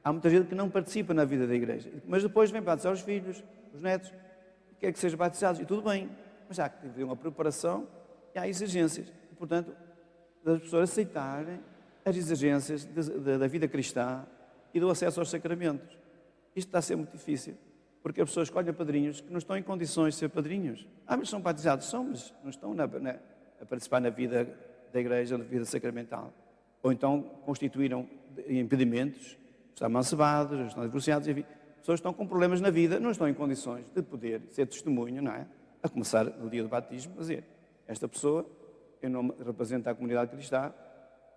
Há 0.03 0.13
muita 0.13 0.31
gente 0.31 0.47
que 0.49 0.55
não 0.55 0.71
participa 0.71 1.13
na 1.13 1.25
vida 1.25 1.47
da 1.47 1.55
igreja. 1.55 1.91
Mas 2.07 2.23
depois 2.23 2.51
vem 2.51 2.63
batizar 2.63 2.93
os 2.93 3.01
filhos, 3.01 3.43
os 3.75 3.81
netos, 3.81 4.13
quer 4.79 4.93
que 4.93 4.99
sejam 4.99 5.19
batizados, 5.19 5.61
e 5.61 5.65
tudo 5.65 5.83
bem. 5.83 6.11
Mas 6.49 6.59
há 6.59 6.69
que 6.69 6.87
haver 6.87 7.05
uma 7.05 7.17
preparação 7.17 7.87
e 8.35 8.39
há 8.39 8.49
exigências. 8.49 9.13
E, 9.31 9.35
portanto, 9.35 9.73
das 10.43 10.61
pessoas 10.61 10.91
aceitarem 10.91 11.61
as 12.05 12.17
exigências 12.17 12.87
da 12.87 13.47
vida 13.47 13.69
cristã 13.69 14.25
e 14.73 14.81
do 14.81 14.89
acesso 14.89 15.21
aos 15.21 15.29
sacramentos. 15.29 15.99
Isto 16.57 16.69
está 16.69 16.79
a 16.79 16.83
ser 16.83 16.97
muito 16.97 17.13
difícil, 17.13 17.55
porque 18.03 18.21
as 18.21 18.29
pessoas 18.29 18.49
escolhem 18.49 18.73
padrinhos 18.73 19.21
que 19.21 19.31
não 19.31 19.39
estão 19.39 19.57
em 19.57 19.63
condições 19.63 20.15
de 20.15 20.21
ser 20.21 20.29
padrinhos. 20.29 20.87
Ah, 21.07 21.17
mas 21.17 21.29
são 21.29 21.41
batizados? 21.41 21.87
São, 21.87 22.05
mas 22.05 22.33
não 22.43 22.51
estão 22.51 22.75
na, 22.75 22.87
na, 22.87 23.17
a 23.61 23.67
participar 23.67 24.01
na 24.01 24.11
vida 24.11 24.49
da 24.93 25.01
igreja, 25.01 25.37
na 25.37 25.45
vida 25.45 25.65
sacramental. 25.65 26.33
Ou 26.83 26.93
então 26.93 27.23
constituíram 27.45 28.09
impedimentos, 28.49 29.39
estão 29.75 29.87
amancebados, 29.87 30.69
estão 30.69 30.83
divorciados, 30.83 31.29
enfim. 31.29 31.45
Pessoas 31.79 31.99
estão 31.99 32.13
com 32.13 32.27
problemas 32.27 32.61
na 32.61 32.71
vida, 32.71 33.01
não 33.01 33.11
estão 33.11 33.29
em 33.29 33.35
condições 33.35 33.85
de 33.95 34.03
poder 34.03 34.43
ser 34.51 34.67
testemunho, 34.67 35.23
não 35.23 35.33
é? 35.33 35.47
A 35.83 35.89
começar 35.89 36.25
no 36.25 36.49
dia 36.49 36.63
do 36.63 36.69
batismo, 36.69 37.17
dizer, 37.17 37.45
esta 37.87 38.07
pessoa, 38.07 38.47
em 39.03 39.09
nome, 39.09 39.33
representa 39.45 39.91
a 39.91 39.95
comunidade 39.95 40.31
cristã, 40.31 40.73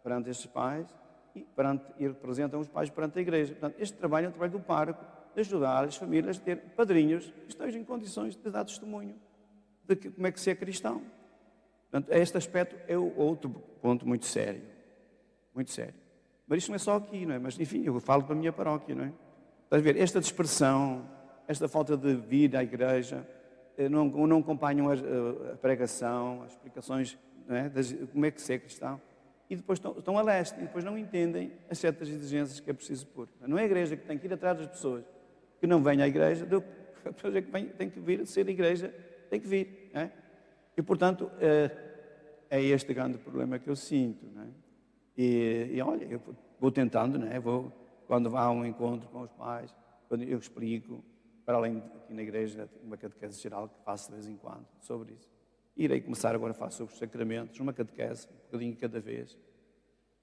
perante 0.03 0.29
estes 0.29 0.45
pais, 0.45 0.85
e, 1.33 1.41
perante, 1.41 1.85
e 1.97 2.07
representam 2.07 2.59
os 2.59 2.67
pais 2.67 2.89
perante 2.89 3.17
a 3.19 3.21
igreja. 3.21 3.53
Portanto, 3.53 3.75
este 3.79 3.97
trabalho 3.97 4.25
é 4.25 4.29
um 4.29 4.31
trabalho 4.31 4.51
do 4.51 4.59
pároco, 4.59 5.03
de 5.33 5.41
ajudar 5.41 5.83
as 5.85 5.95
famílias 5.95 6.37
a 6.37 6.41
ter 6.41 6.57
padrinhos 6.75 7.25
que 7.25 7.49
estejam 7.49 7.81
em 7.81 7.83
condições 7.83 8.35
de 8.35 8.49
dar 8.49 8.63
testemunho 8.63 9.15
de 9.87 9.95
que, 9.95 10.09
como 10.09 10.27
é 10.27 10.31
que 10.31 10.39
se 10.39 10.49
é 10.49 10.55
cristão. 10.55 11.01
Portanto, 11.89 12.11
este 12.11 12.37
aspecto 12.37 12.75
é 12.87 12.97
outro 12.97 13.49
ponto 13.81 14.07
muito 14.07 14.25
sério. 14.25 14.61
Muito 15.53 15.71
sério. 15.71 15.93
Mas 16.47 16.59
isto 16.59 16.69
não 16.69 16.75
é 16.75 16.79
só 16.79 16.95
aqui, 16.95 17.25
não 17.25 17.35
é? 17.35 17.39
Mas, 17.39 17.59
enfim, 17.59 17.83
eu 17.85 17.99
falo 17.99 18.23
para 18.23 18.33
a 18.33 18.37
minha 18.37 18.51
paróquia, 18.51 18.95
não 18.95 19.05
é? 19.05 19.13
Estás 19.65 19.81
a 19.81 19.83
ver? 19.83 19.97
Esta 19.97 20.19
dispersão, 20.19 21.07
esta 21.47 21.67
falta 21.67 21.95
de 21.95 22.15
vir 22.15 22.55
à 22.55 22.63
igreja, 22.63 23.27
eh, 23.77 23.89
não, 23.89 24.05
não 24.05 24.39
acompanham 24.39 24.89
a, 24.89 24.93
a 25.53 25.57
pregação, 25.57 26.43
as 26.43 26.53
explicações, 26.53 27.17
não 27.47 27.55
é? 27.55 27.69
Das, 27.69 27.93
como 28.11 28.25
é 28.25 28.31
que 28.31 28.41
se 28.41 28.53
é 28.53 28.59
cristão, 28.59 28.99
e 29.49 29.55
depois 29.55 29.77
estão, 29.77 29.97
estão 29.97 30.17
a 30.17 30.21
leste, 30.21 30.57
e 30.59 30.63
depois 30.63 30.83
não 30.83 30.97
entendem 30.97 31.51
as 31.69 31.77
certas 31.77 32.07
exigências 32.09 32.59
que 32.59 32.69
é 32.69 32.73
preciso 32.73 33.05
pôr. 33.07 33.27
Não 33.45 33.57
é 33.57 33.63
a 33.63 33.65
igreja 33.65 33.95
que 33.95 34.05
tem 34.05 34.17
que 34.17 34.25
ir 34.25 34.33
atrás 34.33 34.57
das 34.57 34.67
pessoas 34.67 35.03
que 35.63 35.67
não 35.67 35.81
vêm 35.81 36.01
à 36.01 36.07
igreja, 36.09 36.45
a 37.05 37.13
pessoa 37.13 37.41
que 37.41 37.49
vem, 37.49 37.69
tem 37.69 37.89
que 37.89 37.97
vir 37.97 38.27
ser 38.27 38.49
igreja, 38.49 38.93
tem 39.29 39.39
que 39.39 39.47
vir. 39.47 39.89
É? 39.93 40.09
E, 40.75 40.81
portanto, 40.81 41.31
é, 41.39 41.71
é, 42.49 42.61
este 42.61 42.93
grande 42.93 43.17
problema 43.17 43.57
que 43.57 43.69
eu 43.69 43.75
sinto. 43.77 44.25
É? 44.41 44.47
E, 45.17 45.69
e, 45.71 45.81
olha, 45.81 46.03
eu 46.03 46.21
vou 46.59 46.69
tentando, 46.69 47.17
né? 47.17 47.39
vou, 47.39 47.71
quando 48.07 48.35
a 48.35 48.51
um 48.51 48.65
encontro 48.65 49.07
com 49.07 49.21
os 49.21 49.31
pais, 49.31 49.73
quando 50.09 50.23
eu 50.23 50.37
explico, 50.37 51.01
para 51.45 51.55
além 51.55 51.79
de 51.79 51.85
aqui 51.95 52.13
na 52.13 52.23
igreja, 52.23 52.69
uma 52.83 52.97
catequese 52.97 53.41
geral 53.41 53.69
que 53.69 53.85
faço 53.85 54.09
de 54.09 54.15
vez 54.15 54.27
em 54.27 54.35
quando 54.35 54.65
sobre 54.81 55.13
isso. 55.13 55.31
Irei 55.77 56.01
começar 56.01 56.35
agora 56.35 56.51
a 56.51 56.53
falar 56.53 56.71
sobre 56.71 56.91
os 56.91 56.99
sacramentos, 56.99 57.57
uma 57.61 57.71
catequese, 57.71 58.27
um 58.27 58.45
bocadinho 58.47 58.75
cada 58.75 58.99
vez, 58.99 59.37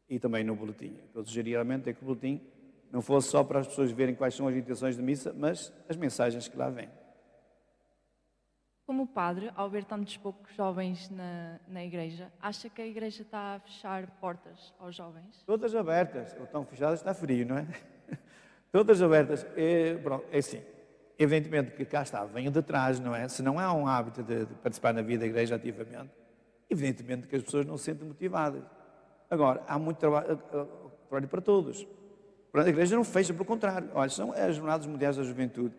e 0.07 0.19
também 0.19 0.45
no 0.45 0.55
boletim. 0.55 0.99
Eu 1.15 1.25
sugeri 1.25 1.53
realmente 1.53 1.89
é 1.89 1.95
que 1.95 2.03
o 2.03 2.05
boletim 2.05 2.43
não 2.91 3.01
fosse 3.01 3.29
só 3.29 3.45
para 3.45 3.61
as 3.61 3.69
pessoas 3.69 3.93
verem 3.93 4.15
quais 4.15 4.35
são 4.35 4.49
as 4.49 4.55
intenções 4.55 4.97
de 4.97 5.03
missa, 5.03 5.33
mas 5.37 5.73
as 5.89 5.97
mensagens 5.97 6.49
que 6.49 6.57
lá 6.57 6.69
vêm. 6.69 6.89
Como 8.85 9.07
padre, 9.07 9.53
ao 9.55 9.71
ver 9.71 9.85
tantos 9.85 10.17
poucos 10.17 10.53
jovens 10.57 11.09
na, 11.11 11.61
na 11.69 11.85
igreja, 11.85 12.33
acha 12.43 12.69
que 12.69 12.83
a 12.83 12.87
igreja 12.87 13.23
está 13.23 13.55
a 13.55 13.61
fechar 13.61 14.05
portas 14.21 14.75
aos 14.81 14.97
jovens? 14.97 15.45
Todas 15.47 15.73
abertas. 15.77 16.35
Ou 16.37 16.45
estão 16.45 16.65
fechadas, 16.65 16.99
está 16.99 17.15
frio, 17.15 17.47
não 17.47 17.59
é? 17.59 17.69
Todas 18.73 19.01
abertas. 19.01 19.47
É, 19.57 19.95
pronto, 19.95 20.27
é 20.33 20.39
assim. 20.39 20.61
Evidentemente 21.17 21.71
que 21.71 21.85
cá 21.85 22.03
está, 22.03 22.25
venho 22.25 22.51
de 22.51 22.63
trás, 22.63 22.99
não 22.99 23.15
é? 23.15 23.29
Se 23.29 23.43
não 23.43 23.61
há 23.61 23.73
um 23.73 23.87
hábito 23.87 24.25
de, 24.25 24.47
de 24.47 24.55
participar 24.55 24.93
na 24.93 25.03
vida 25.03 25.21
da 25.21 25.27
igreja 25.27 25.55
ativamente, 25.55 26.11
evidentemente 26.69 27.29
que 27.29 27.37
as 27.37 27.43
pessoas 27.43 27.65
não 27.65 27.77
se 27.77 27.85
sentem 27.85 28.09
motivadas. 28.09 28.65
Agora, 29.31 29.63
há 29.69 29.79
muito 29.79 29.99
trabalho, 29.99 30.33
eh, 30.33 30.57
eh, 30.57 30.67
trabalho 31.09 31.29
para 31.29 31.41
todos. 31.41 31.87
A 32.52 32.69
igreja 32.69 32.97
não 32.97 33.04
fecha, 33.04 33.33
pelo 33.33 33.45
contrário. 33.45 33.88
Olha, 33.95 34.11
são 34.11 34.33
as 34.33 34.57
jornadas 34.57 34.87
mundiais 34.87 35.16
da 35.16 35.23
juventude. 35.23 35.75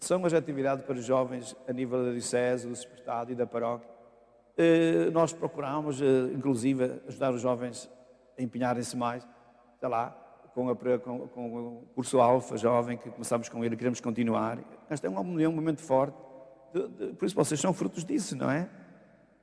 São 0.00 0.24
as 0.24 0.34
atividades 0.34 0.84
para 0.84 0.96
os 0.96 1.04
jovens 1.04 1.56
a 1.66 1.72
nível 1.72 2.04
da 2.04 2.10
diocese, 2.10 2.68
do 2.68 2.74
superestado 2.74 3.32
e 3.32 3.34
da 3.34 3.46
paróquia. 3.46 3.88
Eh, 4.56 5.10
nós 5.12 5.32
procuramos, 5.32 6.00
eh, 6.00 6.04
inclusive, 6.34 7.00
ajudar 7.06 7.32
os 7.32 7.40
jovens 7.40 7.90
a 8.38 8.42
empenharem-se 8.42 8.96
mais, 8.96 9.26
sei 9.78 9.88
lá, 9.88 10.10
com, 10.54 10.68
a, 10.68 10.76
com, 10.98 11.28
com, 11.28 11.56
o 11.56 11.82
curso 11.94 12.18
Alfa 12.18 12.56
Jovem, 12.56 12.96
que 12.96 13.10
começamos 13.10 13.48
com 13.48 13.64
ele 13.64 13.74
e 13.74 13.78
queremos 13.78 14.00
continuar. 14.00 14.58
Este 14.90 15.06
é 15.06 15.10
um, 15.10 15.18
um 15.18 15.52
momento 15.52 15.80
forte, 15.80 16.16
de, 16.72 16.88
de, 16.88 17.12
por 17.14 17.26
isso 17.26 17.34
vocês 17.34 17.60
são 17.60 17.72
frutos 17.72 18.04
disso, 18.04 18.36
não 18.36 18.50
é? 18.50 18.68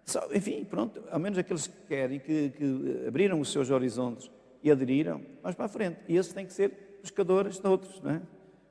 Só, 0.06 0.28
enfim, 0.34 0.66
pronto, 0.66 1.04
ao 1.10 1.20
menos 1.20 1.38
aqueles 1.38 1.68
que 1.68 1.88
querem, 1.88 2.20
que, 2.20 2.50
que 2.50 3.06
abriram 3.08 3.40
os 3.40 3.52
seus 3.52 3.70
horizontes 3.70 4.30
e 4.64 4.72
aderiram, 4.72 5.22
vamos 5.42 5.56
para 5.56 5.66
a 5.66 5.70
frente. 5.70 6.00
E 6.08 6.16
esses 6.16 6.32
têm 6.32 6.46
que 6.46 6.54
ser 6.54 6.70
pescadores 7.02 7.60
de 7.60 7.68
outros, 7.68 8.00
não 8.02 8.12
é? 8.12 8.22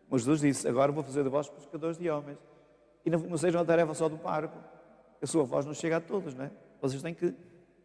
Mas 0.08 0.22
Jesus 0.22 0.40
disse, 0.40 0.66
agora 0.66 0.90
vou 0.90 1.04
fazer 1.04 1.22
de 1.22 1.28
vós 1.28 1.48
pescadores 1.48 1.98
de 1.98 2.08
homens. 2.08 2.38
E 3.04 3.10
não, 3.10 3.18
não 3.18 3.36
seja 3.36 3.58
uma 3.58 3.64
tarefa 3.64 3.92
só 3.92 4.08
do 4.08 4.16
parco. 4.16 4.58
A 5.20 5.26
sua 5.26 5.44
voz 5.44 5.66
não 5.66 5.74
chega 5.74 5.98
a 5.98 6.00
todos, 6.00 6.34
não 6.34 6.46
é? 6.46 6.50
Vocês 6.80 7.02
têm 7.02 7.14
que 7.14 7.34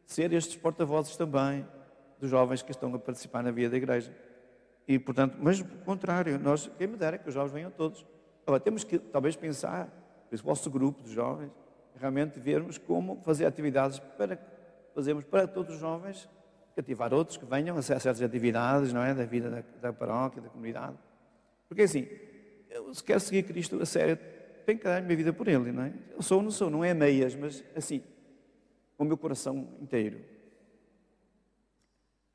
ser 0.05 0.31
estes 0.31 0.55
porta-vozes 0.55 1.17
também 1.17 1.67
dos 2.19 2.29
jovens 2.29 2.61
que 2.61 2.71
estão 2.71 2.93
a 2.95 2.99
participar 2.99 3.43
na 3.43 3.51
vida 3.51 3.71
da 3.71 3.77
igreja. 3.77 4.11
E, 4.87 4.97
portanto, 4.97 5.37
mas, 5.39 5.61
pelo 5.61 5.81
contrário, 5.81 6.39
nós, 6.39 6.69
quem 6.77 6.87
me 6.87 6.95
dera 6.95 7.17
que 7.17 7.27
os 7.27 7.33
jovens 7.33 7.51
venham 7.51 7.71
todos. 7.71 8.05
Agora, 8.45 8.61
temos 8.61 8.85
que, 8.85 8.97
talvez, 8.97 9.35
pensar, 9.35 9.89
esse 10.31 10.41
vosso 10.41 10.69
grupo 10.71 11.03
de 11.03 11.13
jovens, 11.13 11.51
realmente 11.95 12.39
vermos 12.39 12.77
como 12.77 13.21
fazer 13.21 13.45
atividades 13.45 13.99
para 13.99 14.39
fazermos 14.95 15.25
para 15.25 15.47
todos 15.47 15.75
os 15.75 15.79
jovens 15.79 16.29
cativar 16.77 17.11
outros 17.11 17.37
que 17.37 17.45
venham 17.45 17.75
a 17.75 17.81
certas 17.81 18.21
atividades, 18.21 18.93
não 18.93 19.01
é? 19.01 19.11
Da 19.11 19.25
vida 19.25 19.49
da, 19.49 19.63
da 19.81 19.91
paróquia, 19.91 20.43
da 20.43 20.47
comunidade. 20.47 20.95
Porque 21.67 21.81
assim, 21.81 22.07
eu, 22.69 22.93
se 22.93 23.03
quero 23.03 23.19
seguir 23.19 23.43
Cristo 23.43 23.81
a 23.81 23.85
sério, 23.85 24.15
tenho 24.63 24.77
que 24.77 24.83
dar 24.83 24.97
a 24.97 25.01
minha 25.01 25.17
vida 25.17 25.33
por 25.33 25.47
Ele, 25.47 25.71
não 25.71 25.83
é? 25.83 25.93
Eu 26.11 26.21
sou 26.21 26.37
ou 26.37 26.43
não 26.43 26.51
sou, 26.51 26.69
não 26.69 26.83
é 26.83 26.93
meias, 26.93 27.33
mas 27.33 27.63
assim, 27.75 28.03
com 28.95 29.05
o 29.05 29.07
meu 29.07 29.17
coração 29.17 29.67
inteiro. 29.81 30.23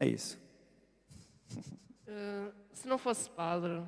É 0.01 0.09
isso. 0.09 0.37
Uh, 2.09 2.53
se 2.73 2.89
não 2.89 2.99
fosse 2.99 3.31
padre, 3.31 3.81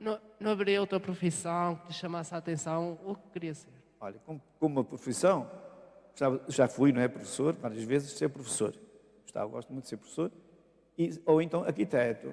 não, 0.00 0.20
não 0.40 0.50
haveria 0.50 0.80
outra 0.80 0.98
profissão 0.98 1.76
que 1.76 1.88
te 1.88 1.92
chamasse 1.92 2.34
a 2.34 2.38
atenção? 2.38 2.98
O 3.04 3.14
que 3.14 3.30
queria 3.30 3.54
ser? 3.54 3.70
Olha, 4.00 4.18
como, 4.26 4.42
como 4.58 4.80
uma 4.80 4.84
profissão, 4.84 5.48
já, 6.16 6.40
já 6.48 6.66
fui, 6.66 6.90
não 6.90 7.00
é, 7.00 7.06
professor, 7.06 7.54
várias 7.54 7.84
vezes, 7.84 8.10
ser 8.10 8.28
professor 8.28 8.76
gostava, 9.22 9.48
gosto 9.50 9.72
muito 9.72 9.84
de 9.84 9.90
ser 9.90 9.96
professor, 9.96 10.30
e, 10.98 11.10
ou 11.24 11.40
então 11.40 11.64
arquiteto. 11.64 12.32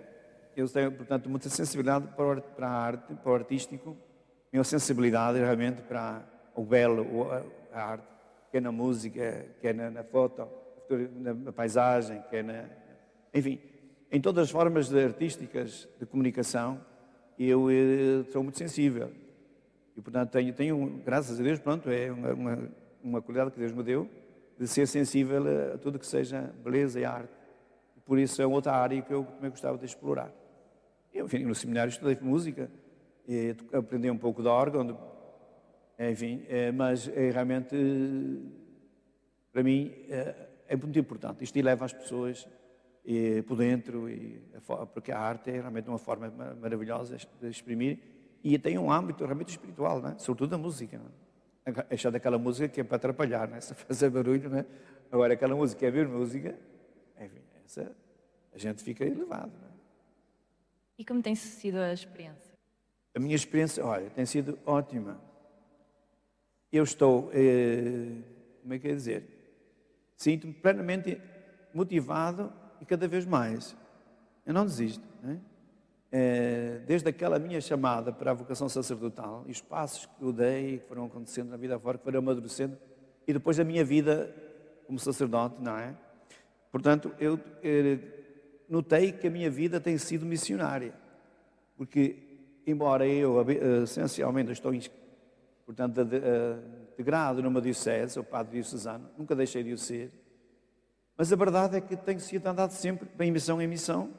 Eu 0.56 0.68
tenho, 0.68 0.92
portanto, 0.92 1.30
muita 1.30 1.50
sensibilidade 1.50 2.08
para, 2.16 2.42
para 2.42 2.68
a 2.68 2.72
arte, 2.72 3.14
para 3.16 3.32
o 3.32 3.36
artístico, 3.36 3.96
minha 4.52 4.64
sensibilidade 4.64 5.38
realmente 5.38 5.82
para 5.84 6.24
o 6.56 6.64
belo, 6.64 7.06
a 7.72 7.82
arte, 7.82 8.08
quer 8.52 8.62
na 8.62 8.72
música, 8.72 9.46
quer 9.62 9.74
na, 9.74 9.90
na 9.90 10.04
foto, 10.04 10.48
na 11.16 11.52
paisagem, 11.52 12.22
quer 12.30 12.44
na. 12.44 12.66
Enfim, 13.34 13.60
em 14.12 14.20
todas 14.20 14.46
as 14.46 14.52
formas 14.52 14.90
de 14.90 15.04
artísticas 15.04 15.88
de 16.00 16.06
comunicação, 16.06 16.84
eu, 17.38 17.72
eu 17.72 18.22
eh, 18.22 18.24
sou 18.32 18.42
muito 18.42 18.58
sensível. 18.58 19.12
E, 19.96 20.02
portanto, 20.02 20.32
tenho, 20.32 20.54
tenho, 20.54 21.02
graças 21.06 21.40
a 21.40 21.44
Deus, 21.44 21.60
pronto, 21.60 21.90
é 21.90 22.12
uma, 22.12 22.34
uma, 22.34 22.72
uma 23.04 23.22
qualidade 23.22 23.52
que 23.52 23.60
Deus 23.60 23.72
me 23.72 23.84
deu, 23.84 24.10
de 24.60 24.68
ser 24.68 24.86
sensível 24.88 25.42
a 25.74 25.78
tudo 25.78 25.98
que 25.98 26.06
seja 26.06 26.54
beleza 26.62 27.00
e 27.00 27.06
arte. 27.06 27.32
Por 28.06 28.20
isso 28.20 28.42
é 28.42 28.46
outra 28.46 28.74
área 28.74 29.02
que 29.02 29.14
eu 29.14 29.24
também 29.24 29.50
gostava 29.50 29.78
de 29.78 29.86
explorar. 29.86 30.34
Eu, 31.14 31.26
enfim, 31.26 31.46
no 31.46 31.56
seminário 31.56 31.90
estudei 31.90 32.18
música, 32.22 32.70
e 33.28 33.56
aprendi 33.72 34.10
um 34.10 34.18
pouco 34.18 34.42
de 34.42 34.48
órgão, 34.48 35.00
enfim, 35.98 36.44
é, 36.50 36.72
mas 36.72 37.08
é 37.08 37.30
realmente, 37.30 37.76
para 39.52 39.64
mim, 39.64 39.94
é, 40.10 40.48
é, 40.68 40.76
muito 40.76 40.98
importante. 40.98 41.44
Isto 41.44 41.58
eleva 41.58 41.86
as 41.86 41.94
pessoas 41.94 42.48
por 43.48 43.58
dentro, 43.58 44.10
e, 44.10 44.42
porque 44.94 45.12
a 45.12 45.20
arte 45.20 45.50
é 45.50 45.54
realmente 45.54 45.88
uma 45.88 45.98
forma 45.98 46.32
maravilhosa 46.62 47.18
de 47.18 47.48
exprimir 47.48 47.98
e 48.44 48.58
tem 48.60 48.78
um 48.78 48.92
âmbito 48.92 49.26
realmente 49.26 49.50
espiritual, 49.50 50.02
né? 50.02 50.16
sobretudo 50.18 50.54
a 50.56 50.58
música. 50.58 50.98
Né? 50.98 51.10
Achar 51.90 52.12
daquela 52.12 52.38
música 52.38 52.68
que 52.68 52.82
é 52.82 52.84
para 52.84 52.98
atrapalhar, 52.98 53.48
né? 53.48 53.60
se 53.62 53.74
fazer 53.74 54.10
barulho, 54.10 54.50
né? 54.50 54.66
Agora, 55.12 55.34
aquela 55.34 55.56
música 55.56 55.86
é 55.86 55.92
ver 55.92 56.08
música, 56.08 56.58
enfim, 57.20 57.42
essa, 57.66 57.92
a 58.54 58.58
gente 58.58 58.84
fica 58.84 59.04
elevado. 59.04 59.52
Né? 59.52 59.70
E 60.98 61.06
como 61.06 61.22
tem 61.22 61.36
sido 61.36 61.78
a 61.78 61.94
experiência? 61.94 62.54
A 63.16 63.20
minha 63.20 63.36
experiência, 63.36 63.84
olha, 63.84 64.10
tem 64.12 64.26
sido 64.26 64.60
ótima. 64.66 65.20
Eu 66.72 66.84
estou, 66.84 67.32
eh, 67.34 68.22
como 68.62 68.74
é 68.74 68.80
que 68.80 68.88
é 68.88 68.94
dizer? 68.94 69.40
Sinto-me 70.16 70.54
plenamente 70.54 71.20
motivado 71.74 72.54
e 72.80 72.86
cada 72.86 73.08
vez 73.08 73.26
mais. 73.26 73.76
Eu 74.46 74.54
não 74.54 74.66
desisto. 74.66 75.04
Né? 75.24 75.40
É, 76.12 76.82
desde 76.88 77.08
aquela 77.08 77.38
minha 77.38 77.62
chamada 77.62 78.12
para 78.12 78.32
a 78.32 78.34
vocação 78.34 78.68
sacerdotal 78.68 79.44
e 79.46 79.52
os 79.52 79.62
passos 79.62 80.08
que 80.08 80.24
eu 80.24 80.34
dei, 80.34 80.80
que 80.80 80.88
foram 80.88 81.06
acontecendo 81.06 81.50
na 81.50 81.58
vida 81.58 81.80
fora, 81.80 82.00
que 82.00 82.04
foram 82.04 82.20
amadurecendo, 82.20 82.78
e 83.28 83.34
depois 83.34 83.60
a 83.60 83.64
minha 83.64 83.86
vida 83.86 84.36
como 84.88 84.98
sacerdote, 84.98 85.62
não 85.62 85.78
é? 85.78 85.96
Portanto, 86.72 87.14
eu 87.20 87.40
eh, 87.64 88.00
notei 88.68 89.12
que 89.12 89.28
a 89.28 89.30
minha 89.30 89.52
vida 89.52 89.80
tem 89.80 90.00
sido 90.00 90.26
missionária, 90.26 90.96
porque, 91.78 92.16
embora 92.66 93.08
eu 93.08 93.40
eh, 93.48 93.84
essencialmente 93.84 94.52
estou, 94.52 94.74
portanto, 95.68 96.02
integrado 96.94 97.44
numa 97.44 97.62
diocese, 97.62 98.16
sou 98.16 98.24
padre 98.24 98.54
diocesano, 98.54 99.08
nunca 99.16 99.36
deixei 99.36 99.64
de 99.64 99.74
o 99.74 99.78
ser, 99.78 100.12
mas 101.16 101.32
a 101.32 101.36
verdade 101.36 101.78
é 101.78 101.82
que 101.82 101.96
tenho 101.96 102.20
sido 102.20 102.48
andado 102.48 102.72
sempre 102.72 103.08
em 103.20 103.32
missão 103.32 103.62
em 103.62 103.68
missão, 103.68 104.12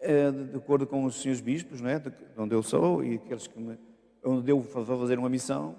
de 0.00 0.56
acordo 0.56 0.86
com 0.86 1.04
os 1.04 1.20
senhores 1.20 1.40
bispos, 1.40 1.80
não 1.80 1.90
é? 1.90 1.98
de 1.98 2.12
onde 2.36 2.54
eu 2.54 2.62
sou 2.62 3.04
e 3.04 3.16
aqueles 3.16 3.46
que 3.46 3.58
me, 3.58 3.78
onde 4.24 4.42
devo 4.42 4.62
fazer 4.62 5.18
uma 5.18 5.28
missão, 5.28 5.74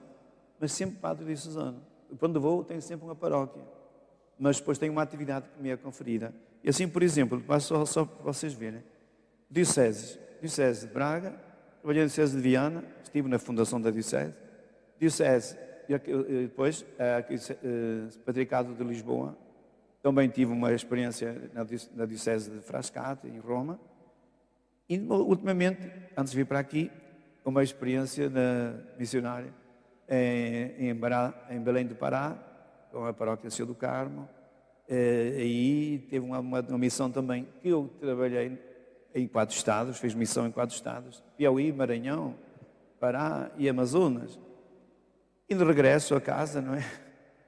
mas 0.59 0.71
sempre 0.71 0.97
padre 0.97 1.25
diocesano. 1.25 1.81
Quando 2.19 2.39
vou, 2.41 2.63
tenho 2.63 2.81
sempre 2.81 3.05
uma 3.05 3.15
paróquia, 3.15 3.61
mas 4.38 4.59
depois 4.59 4.77
tenho 4.77 4.91
uma 4.91 5.01
atividade 5.01 5.47
que 5.49 5.61
me 5.61 5.69
é 5.69 5.77
conferida. 5.77 6.33
E 6.63 6.69
assim, 6.69 6.88
por 6.88 7.03
exemplo, 7.03 7.41
só, 7.59 7.85
só 7.85 8.05
para 8.05 8.23
vocês 8.23 8.53
verem, 8.53 8.83
Diocese, 9.49 10.19
Diocese 10.39 10.88
de 10.88 10.93
Braga, 10.93 11.33
trabalhei 11.79 12.03
na 12.03 12.07
Diocese 12.07 12.35
de 12.35 12.41
Viana, 12.41 12.83
estive 13.03 13.29
na 13.29 13.39
fundação 13.39 13.79
da 13.79 13.89
Diocese, 13.89 14.33
Diocese, 14.99 15.57
e 15.88 15.97
depois, 16.43 16.85
a 16.99 17.23
Patricado 18.25 18.75
de 18.75 18.83
Lisboa, 18.83 19.35
também 20.01 20.29
tive 20.29 20.51
uma 20.51 20.71
experiência 20.71 21.49
na 21.95 22.05
Diocese 22.05 22.51
de 22.51 22.59
Frascati, 22.59 23.27
em 23.27 23.39
Roma, 23.39 23.79
e 24.89 24.98
ultimamente, 24.98 25.91
antes 26.17 26.31
de 26.31 26.38
vir 26.38 26.46
para 26.46 26.58
aqui, 26.58 26.91
uma 27.46 27.62
experiência 27.62 28.31
missionária 28.98 29.53
em, 30.10 30.89
em, 30.89 30.96
Bará, 30.96 31.31
em 31.50 31.62
Belém 31.62 31.86
do 31.86 31.96
Pará, 31.96 32.36
com 32.91 33.05
a 33.05 33.13
paróquia 33.13 33.51
Senhor 33.51 33.67
do 33.67 33.75
Carmo. 33.75 34.27
Eh, 34.88 35.36
aí 35.38 36.08
teve 36.10 36.25
uma, 36.25 36.39
uma, 36.39 36.62
uma, 36.62 36.77
missão 36.79 37.12
também 37.12 37.48
que 37.62 37.69
eu 37.69 37.88
trabalhei 38.00 38.58
em 39.13 39.27
quatro 39.27 39.55
estados, 39.55 40.00
fiz 40.00 40.15
missão 40.15 40.48
em 40.48 40.51
quatro 40.51 40.75
estados: 40.75 41.24
Piauí, 41.38 41.72
Maranhão, 41.72 42.36
Pará 43.00 43.51
e 43.58 43.69
Amazonas. 43.69 44.39
E 45.48 45.53
no 45.53 45.65
regresso 45.65 46.15
a 46.15 46.22
casa, 46.22 46.62
não 46.62 46.74
é? 46.74 46.84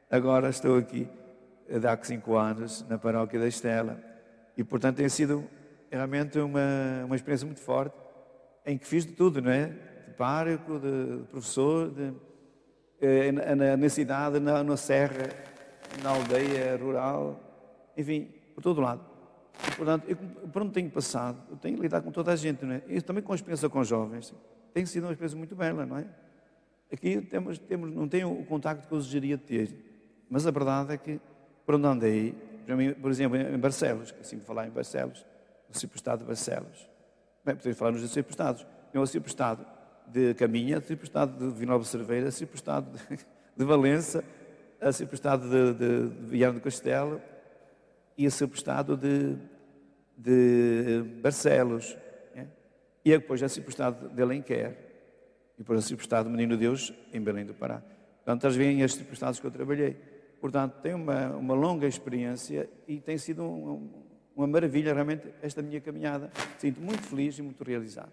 Agora 0.09 0.49
estou 0.49 0.77
aqui, 0.77 1.07
há 1.67 2.03
cinco 2.03 2.35
anos, 2.35 2.85
na 2.87 2.99
paróquia 2.99 3.39
da 3.39 3.47
Estela. 3.47 3.99
E, 4.55 4.63
portanto, 4.63 4.97
tem 4.97 5.09
sido 5.09 5.47
realmente 5.91 6.39
uma, 6.39 7.05
uma 7.05 7.15
experiência 7.15 7.45
muito 7.45 7.59
forte, 7.59 7.95
em 8.65 8.77
que 8.77 8.87
fiz 8.87 9.05
de 9.05 9.11
tudo, 9.13 9.41
não 9.41 9.51
é? 9.51 9.67
De 10.07 10.13
pároco, 10.13 10.79
de, 10.79 11.17
de 11.17 11.23
professor, 11.27 11.89
de, 11.89 12.13
eh, 13.01 13.31
na, 13.31 13.75
na, 13.75 13.89
cidade, 13.89 14.39
na, 14.39 14.63
na 14.63 14.77
serra, 14.77 15.29
na 16.01 16.11
aldeia 16.11 16.77
rural, 16.77 17.39
enfim, 17.97 18.29
por 18.55 18.61
todo 18.61 18.79
lado. 18.79 19.01
E, 19.67 19.75
portanto, 19.75 20.05
eu, 20.07 20.17
por 20.49 20.61
onde 20.61 20.71
tenho 20.71 20.89
passado, 20.89 21.37
eu 21.49 21.57
tenho 21.57 21.75
que 21.75 21.81
lidar 21.81 22.01
com 22.01 22.11
toda 22.11 22.31
a 22.31 22.35
gente, 22.35 22.65
não 22.65 22.75
é? 22.75 22.81
E 22.87 23.01
também 23.01 23.21
com 23.21 23.33
a 23.33 23.35
experiência 23.35 23.67
com 23.69 23.83
jovens, 23.83 24.33
tem 24.73 24.85
sido 24.85 25.03
uma 25.03 25.11
experiência 25.11 25.37
muito 25.37 25.55
bela, 25.55 25.85
não 25.85 25.97
é? 25.97 26.05
Aqui 26.91 27.21
temos, 27.21 27.57
temos, 27.59 27.93
não 27.93 28.07
tenho 28.07 28.31
o 28.31 28.45
contacto 28.45 28.87
que 28.87 28.93
eu 28.93 28.97
desejaria 28.97 29.37
ter, 29.37 29.73
mas 30.29 30.47
a 30.47 30.51
verdade 30.51 30.93
é 30.93 30.97
que, 30.97 31.19
por 31.65 31.75
onde 31.75 31.87
andei, 31.87 32.35
por 33.01 33.11
exemplo, 33.11 33.37
em 33.37 33.57
Barcelos, 33.57 34.11
que 34.11 34.21
assim 34.21 34.39
falar 34.39 34.67
em 34.67 34.71
Barcelos, 34.71 35.25
no 35.71 35.79
Ciprestado 35.79 36.21
de 36.21 36.27
Barcelos. 36.27 36.89
Bem, 37.43 37.55
podemos 37.55 37.77
falar 37.77 37.91
nos 37.91 38.11
Ciprestados. 38.11 38.65
Tem 38.91 39.01
o 39.01 39.05
Ciprestado 39.07 39.65
de 40.07 40.33
Caminha, 40.33 40.77
o 40.77 40.81
Ciprestado 40.81 41.37
de 41.37 41.57
Vinova 41.57 41.83
Cerveira, 41.85 42.27
o 42.27 42.31
Ciprestado 42.31 42.91
de, 42.91 43.17
de 43.57 43.65
Valença, 43.65 44.23
o 44.81 44.91
Ciprestado 44.91 45.49
de, 45.49 45.73
de, 45.73 46.09
de 46.09 46.25
Viana 46.27 46.59
do 46.59 46.61
Castelo 46.61 47.21
e 48.17 48.27
o 48.27 48.31
Ciprestado 48.31 48.97
de, 48.97 49.37
de 50.17 51.03
Barcelos. 51.21 51.97
É? 52.35 52.45
E 53.05 53.11
depois 53.11 53.41
o 53.41 53.49
Ciprestado 53.49 54.09
de 54.09 54.21
Alenquer. 54.21 54.77
E 55.55 55.59
depois 55.59 55.79
o 55.79 55.87
Ciprestado 55.87 56.29
de 56.29 56.35
Menino 56.35 56.57
Deus 56.57 56.93
em 57.13 57.21
Belém 57.21 57.45
do 57.45 57.53
Pará. 57.53 57.81
Portanto, 58.17 58.43
eles 58.43 58.55
veem 58.57 58.81
estes 58.81 58.99
Ciprestados 58.99 59.39
que 59.39 59.47
eu 59.47 59.51
trabalhei. 59.51 59.97
Portanto, 60.41 60.81
tenho 60.81 60.97
uma, 60.97 61.27
uma 61.29 61.53
longa 61.53 61.87
experiência 61.87 62.69
e 62.87 62.99
tem 62.99 63.17
sido 63.17 63.43
um, 63.43 64.00
uma 64.35 64.47
maravilha 64.47 64.93
realmente 64.93 65.27
esta 65.41 65.61
minha 65.61 65.81
caminhada. 65.81 66.31
Sinto 66.57 66.81
muito 66.81 67.03
feliz 67.03 67.37
e 67.37 67.41
muito 67.41 67.63
realizado. 67.63 68.11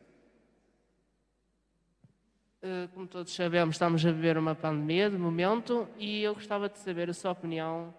Eh, 2.61 2.89
como 2.93 3.07
todos 3.07 3.33
sabemos, 3.33 3.77
estamos 3.77 4.05
a 4.05 4.11
viver 4.11 4.37
uma 4.37 4.55
pandemia 4.55 5.09
de 5.09 5.17
momento 5.17 5.89
e 5.97 6.23
eu 6.23 6.35
gostava 6.35 6.69
de 6.69 6.79
saber 6.79 7.09
a 7.09 7.15
sua 7.15 7.31
opinião. 7.31 7.95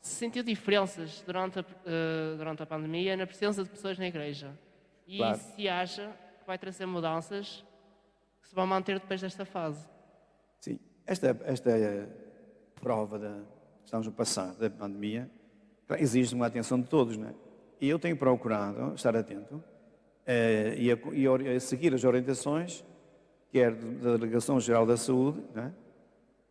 Se 0.00 0.16
sentiu 0.16 0.42
diferenças 0.42 1.22
durante 1.24 1.60
a, 1.60 1.62
uh, 1.62 2.36
durante 2.36 2.62
a 2.62 2.66
pandemia 2.66 3.16
na 3.16 3.26
presença 3.26 3.62
de 3.62 3.70
pessoas 3.70 3.98
na 3.98 4.06
igreja? 4.06 4.52
E 5.06 5.18
claro. 5.18 5.38
se 5.38 5.68
acha 5.68 6.12
que 6.40 6.46
vai 6.46 6.58
trazer 6.58 6.86
mudanças 6.86 7.64
que 8.42 8.48
se 8.48 8.54
vão 8.54 8.66
manter 8.66 8.98
depois 8.98 9.20
desta 9.20 9.44
fase? 9.44 9.88
Sim, 10.60 10.78
esta, 11.06 11.38
esta 11.44 11.70
prova 12.80 13.18
da, 13.18 13.42
que 13.78 13.84
estamos 13.84 14.08
a 14.08 14.10
passar 14.10 14.54
da 14.54 14.68
pandemia 14.68 15.30
exige 15.98 16.34
uma 16.34 16.46
atenção 16.46 16.80
de 16.80 16.88
todos, 16.88 17.16
não 17.16 17.28
é? 17.28 17.34
E 17.82 17.88
eu 17.88 17.98
tenho 17.98 18.16
procurado 18.16 18.94
estar 18.94 19.16
atento 19.16 19.60
eh, 20.24 20.76
e, 20.78 20.92
a, 20.92 20.96
e, 21.12 21.56
a, 21.56 21.58
seguir 21.58 21.92
as 21.92 22.04
orientações, 22.04 22.84
quer 23.50 23.74
da 23.74 24.16
Delegação 24.16 24.60
Geral 24.60 24.86
da 24.86 24.96
Saúde, 24.96 25.42
né, 25.52 25.74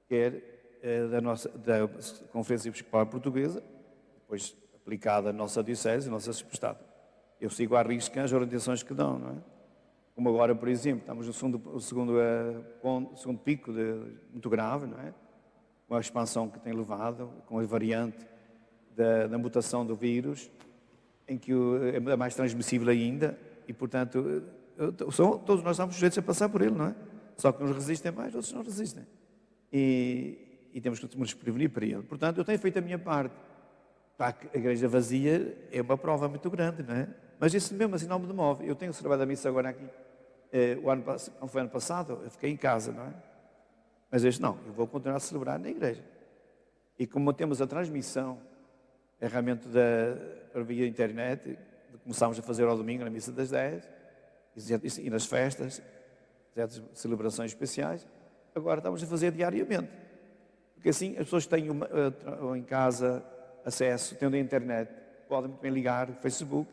quer 0.09 0.77
eh, 0.83 1.07
da, 1.07 1.21
nossa, 1.21 1.47
da 1.47 1.87
Conferência 2.33 2.67
Episcopal 2.67 3.05
Portuguesa, 3.05 3.63
depois 4.19 4.57
aplicada 4.75 5.29
à 5.29 5.33
nossa 5.33 5.63
Diocese, 5.63 6.09
ao 6.09 6.11
nosso 6.11 6.29
Estado. 6.31 6.79
Eu 7.39 7.49
sigo 7.49 7.77
à 7.77 7.81
risca 7.81 8.21
as 8.21 8.33
orientações 8.33 8.83
que 8.83 8.93
dão, 8.93 9.17
não 9.17 9.29
é? 9.29 9.35
Como 10.13 10.27
agora, 10.27 10.53
por 10.53 10.67
exemplo, 10.67 10.99
estamos 10.99 11.27
no 11.27 11.31
segundo, 11.31 11.79
segundo, 11.79 12.13
uh, 12.17 13.17
segundo 13.17 13.39
pico 13.39 13.71
de, 13.71 14.19
muito 14.33 14.49
grave, 14.49 14.85
não 14.85 14.99
é? 14.99 15.13
Com 15.87 15.95
a 15.95 15.99
expansão 16.01 16.49
que 16.49 16.59
tem 16.59 16.73
levado, 16.73 17.31
com 17.45 17.57
a 17.57 17.63
variante 17.63 18.27
da, 18.93 19.27
da 19.27 19.37
mutação 19.37 19.85
do 19.85 19.95
vírus, 19.95 20.51
em 21.27 21.37
que 21.37 21.51
é 21.93 22.15
mais 22.15 22.35
transmissível 22.35 22.89
ainda 22.89 23.37
e, 23.67 23.73
portanto, 23.73 24.43
são, 25.11 25.37
todos 25.37 25.63
nós 25.63 25.73
estamos 25.73 25.95
sujeitos 25.95 26.17
a 26.17 26.21
passar 26.21 26.49
por 26.49 26.61
ele, 26.61 26.75
não 26.75 26.85
é? 26.85 26.95
Só 27.37 27.51
que 27.51 27.63
uns 27.63 27.71
resistem 27.71 28.11
mais, 28.11 28.35
outros 28.35 28.53
não 28.53 28.63
resistem. 28.63 29.05
E, 29.71 30.69
e 30.73 30.81
temos 30.81 30.99
que 30.99 31.17
nos 31.17 31.33
prevenir 31.33 31.69
para 31.69 31.85
ele. 31.85 32.03
Portanto, 32.03 32.37
eu 32.37 32.45
tenho 32.45 32.59
feito 32.59 32.77
a 32.77 32.81
minha 32.81 32.99
parte. 32.99 33.35
Para 34.17 34.35
a 34.53 34.57
igreja 34.57 34.87
vazia 34.87 35.57
é 35.71 35.81
uma 35.81 35.97
prova 35.97 36.27
muito 36.27 36.49
grande, 36.49 36.83
não 36.83 36.93
é? 36.93 37.07
Mas 37.39 37.53
isso 37.53 37.73
mesmo 37.73 37.95
assim 37.95 38.07
não 38.07 38.19
me 38.19 38.27
demove. 38.27 38.67
Eu 38.67 38.75
tenho 38.75 38.93
celebrado 38.93 39.21
a 39.21 39.25
missa 39.25 39.49
agora 39.49 39.69
aqui. 39.69 39.85
Eh, 40.51 40.77
o 40.83 40.89
ano, 40.89 41.03
não 41.39 41.47
foi 41.47 41.61
ano 41.61 41.69
passado, 41.69 42.19
eu 42.23 42.29
fiquei 42.29 42.51
em 42.51 42.57
casa, 42.57 42.91
não 42.91 43.03
é? 43.03 43.13
Mas 44.11 44.23
este 44.23 44.41
não, 44.41 44.59
eu 44.67 44.73
vou 44.73 44.85
continuar 44.85 45.15
a 45.15 45.19
celebrar 45.19 45.57
na 45.57 45.69
igreja. 45.69 46.03
E 46.99 47.07
como 47.07 47.33
temos 47.33 47.61
a 47.61 47.67
transmissão, 47.67 48.37
é 49.21 49.27
realmente 49.27 49.67
da, 49.67 50.61
via 50.63 50.87
internet, 50.87 51.57
começámos 52.03 52.39
a 52.39 52.41
fazer 52.41 52.63
ao 52.63 52.75
domingo 52.75 53.03
na 53.03 53.09
missa 53.09 53.31
das 53.31 53.51
10, 53.51 53.87
e 54.99 55.09
nas 55.09 55.25
festas, 55.25 55.81
certas 56.53 56.81
celebrações 56.93 57.51
especiais, 57.51 58.05
agora 58.55 58.79
estamos 58.79 59.01
a 59.01 59.05
fazer 59.05 59.31
diariamente. 59.31 59.89
Porque 60.73 60.89
assim 60.89 61.11
as 61.11 61.25
pessoas 61.25 61.45
têm 61.45 61.69
uma, 61.69 61.85
uh, 61.87 62.55
em 62.55 62.63
casa 62.63 63.23
acesso, 63.63 64.15
tendo 64.15 64.35
a 64.35 64.39
internet, 64.39 64.91
podem 65.29 65.49
muito 65.51 65.61
bem 65.61 65.71
ligar 65.71 66.09
o 66.09 66.13
Facebook 66.15 66.69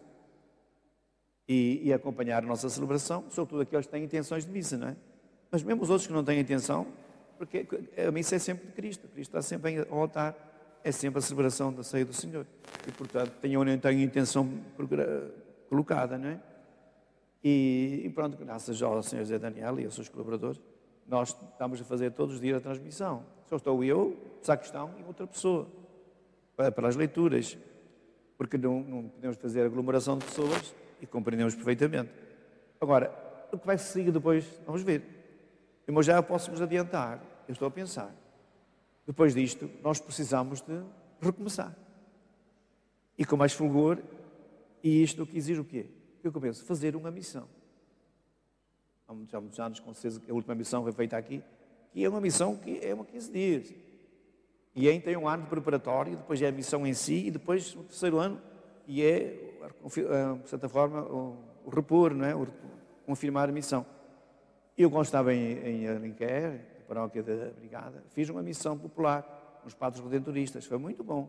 e, 1.46 1.82
e, 1.84 1.92
acompanhar 1.92 2.42
a 2.42 2.46
nossa 2.46 2.68
celebração, 2.70 3.24
sobretudo 3.28 3.62
aqueles 3.62 3.86
que 3.86 3.92
têm 3.92 4.04
intenções 4.04 4.46
de 4.46 4.50
missa, 4.50 4.76
não 4.76 4.88
é? 4.88 4.96
Mas 5.50 5.62
mesmo 5.62 5.82
os 5.82 5.90
outros 5.90 6.06
que 6.06 6.12
não 6.12 6.24
têm 6.24 6.40
intenção, 6.40 6.86
porque 7.36 7.66
a 8.06 8.10
missa 8.10 8.36
é 8.36 8.38
sempre 8.38 8.66
de 8.66 8.72
Cristo, 8.72 9.06
Cristo 9.08 9.30
está 9.30 9.42
sempre 9.42 9.86
ao 9.88 10.00
altar 10.00 10.47
é 10.82 10.92
sempre 10.92 11.18
a 11.18 11.22
celebração 11.22 11.72
da 11.72 11.82
ceia 11.82 12.04
do 12.04 12.12
Senhor. 12.12 12.46
E, 12.86 12.92
portanto, 12.92 13.32
tenham 13.40 13.60
ou 13.60 13.78
tenham 13.78 14.02
intenção 14.02 14.48
colocada, 15.68 16.16
não 16.16 16.28
é? 16.28 16.40
E, 17.42 18.02
e, 18.04 18.10
pronto, 18.10 18.36
graças 18.36 18.82
ao 18.82 19.02
Senhor 19.02 19.22
José 19.22 19.38
Daniel 19.38 19.78
e 19.78 19.84
aos 19.84 19.94
seus 19.94 20.08
colaboradores, 20.08 20.60
nós 21.06 21.28
estamos 21.52 21.80
a 21.80 21.84
fazer 21.84 22.12
todos 22.12 22.34
os 22.34 22.40
dias 22.40 22.58
a 22.58 22.60
transmissão. 22.60 23.24
Só 23.46 23.56
estou 23.56 23.82
eu, 23.82 24.16
sacristão 24.42 24.92
e 24.98 25.04
outra 25.04 25.26
pessoa, 25.26 25.66
para, 26.56 26.72
para 26.72 26.88
as 26.88 26.96
leituras, 26.96 27.56
porque 28.36 28.58
não, 28.58 28.80
não, 28.80 29.08
podemos 29.08 29.36
fazer 29.36 29.62
aglomeração 29.62 30.18
de 30.18 30.24
pessoas 30.26 30.74
e 31.00 31.06
compreendemos 31.06 31.54
perfeitamente. 31.54 32.10
Agora, 32.80 33.12
o 33.52 33.58
que 33.58 33.66
vai 33.66 33.78
seguir 33.78 34.10
depois, 34.10 34.44
vamos 34.66 34.82
ver. 34.82 35.02
Mas 35.86 36.04
já 36.04 36.22
posso 36.22 36.50
vos 36.50 36.60
adiantar, 36.60 37.22
eu 37.48 37.52
estou 37.52 37.66
a 37.66 37.70
pensar. 37.70 38.14
Depois 39.08 39.34
disto, 39.34 39.70
nós 39.82 39.98
precisamos 39.98 40.60
de 40.60 40.82
recomeçar. 41.18 41.74
E 43.16 43.24
com 43.24 43.38
mais 43.38 43.54
fulgor, 43.54 43.98
e 44.84 45.02
isto 45.02 45.24
que 45.24 45.38
exige 45.38 45.58
o 45.58 45.64
quê? 45.64 45.86
Eu 46.22 46.30
começo 46.30 46.62
a 46.62 46.66
fazer 46.66 46.94
uma 46.94 47.10
missão. 47.10 47.48
Há 49.08 49.14
muitos 49.14 49.58
anos, 49.58 49.80
com 49.80 49.94
certeza, 49.94 50.20
a 50.28 50.34
última 50.34 50.54
missão 50.54 50.82
foi 50.82 50.92
feita 50.92 51.16
aqui, 51.16 51.42
que 51.90 52.04
é 52.04 52.08
uma 52.08 52.20
missão 52.20 52.54
que 52.54 52.80
é 52.84 52.92
uma 52.92 53.06
15 53.06 53.32
dias. 53.32 53.74
E 54.76 54.86
aí 54.86 55.00
tem 55.00 55.16
um 55.16 55.26
ano 55.26 55.44
de 55.44 55.48
preparatório, 55.48 56.14
depois 56.14 56.42
é 56.42 56.48
a 56.48 56.52
missão 56.52 56.86
em 56.86 56.92
si, 56.92 57.28
e 57.28 57.30
depois 57.30 57.74
o 57.76 57.84
terceiro 57.84 58.18
ano, 58.18 58.38
e 58.86 59.02
é, 59.02 59.54
de 60.42 60.50
certa 60.50 60.68
forma, 60.68 61.00
o, 61.00 61.70
repor, 61.74 62.12
não 62.12 62.26
é? 62.26 62.36
o, 62.36 62.46
confirmar 63.06 63.48
a 63.48 63.52
missão. 63.52 63.86
Eu, 64.76 64.90
quando 64.90 65.06
estava 65.06 65.32
em, 65.32 65.58
em 65.66 65.88
Alenquer, 65.88 66.77
paróquia 66.88 67.22
da 67.22 67.50
Brigada, 67.50 68.02
fiz 68.08 68.30
uma 68.30 68.42
missão 68.42 68.76
popular 68.78 69.60
nos 69.62 69.74
padres 69.74 70.02
redentoristas, 70.02 70.64
foi 70.64 70.78
muito 70.78 71.04
bom. 71.04 71.28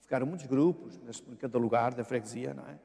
Ficaram 0.00 0.26
muitos 0.26 0.46
grupos, 0.46 0.98
em 1.30 1.36
cada 1.36 1.58
lugar 1.58 1.92
da 1.92 2.02
freguesia, 2.02 2.54
não 2.54 2.64
é? 2.64 2.78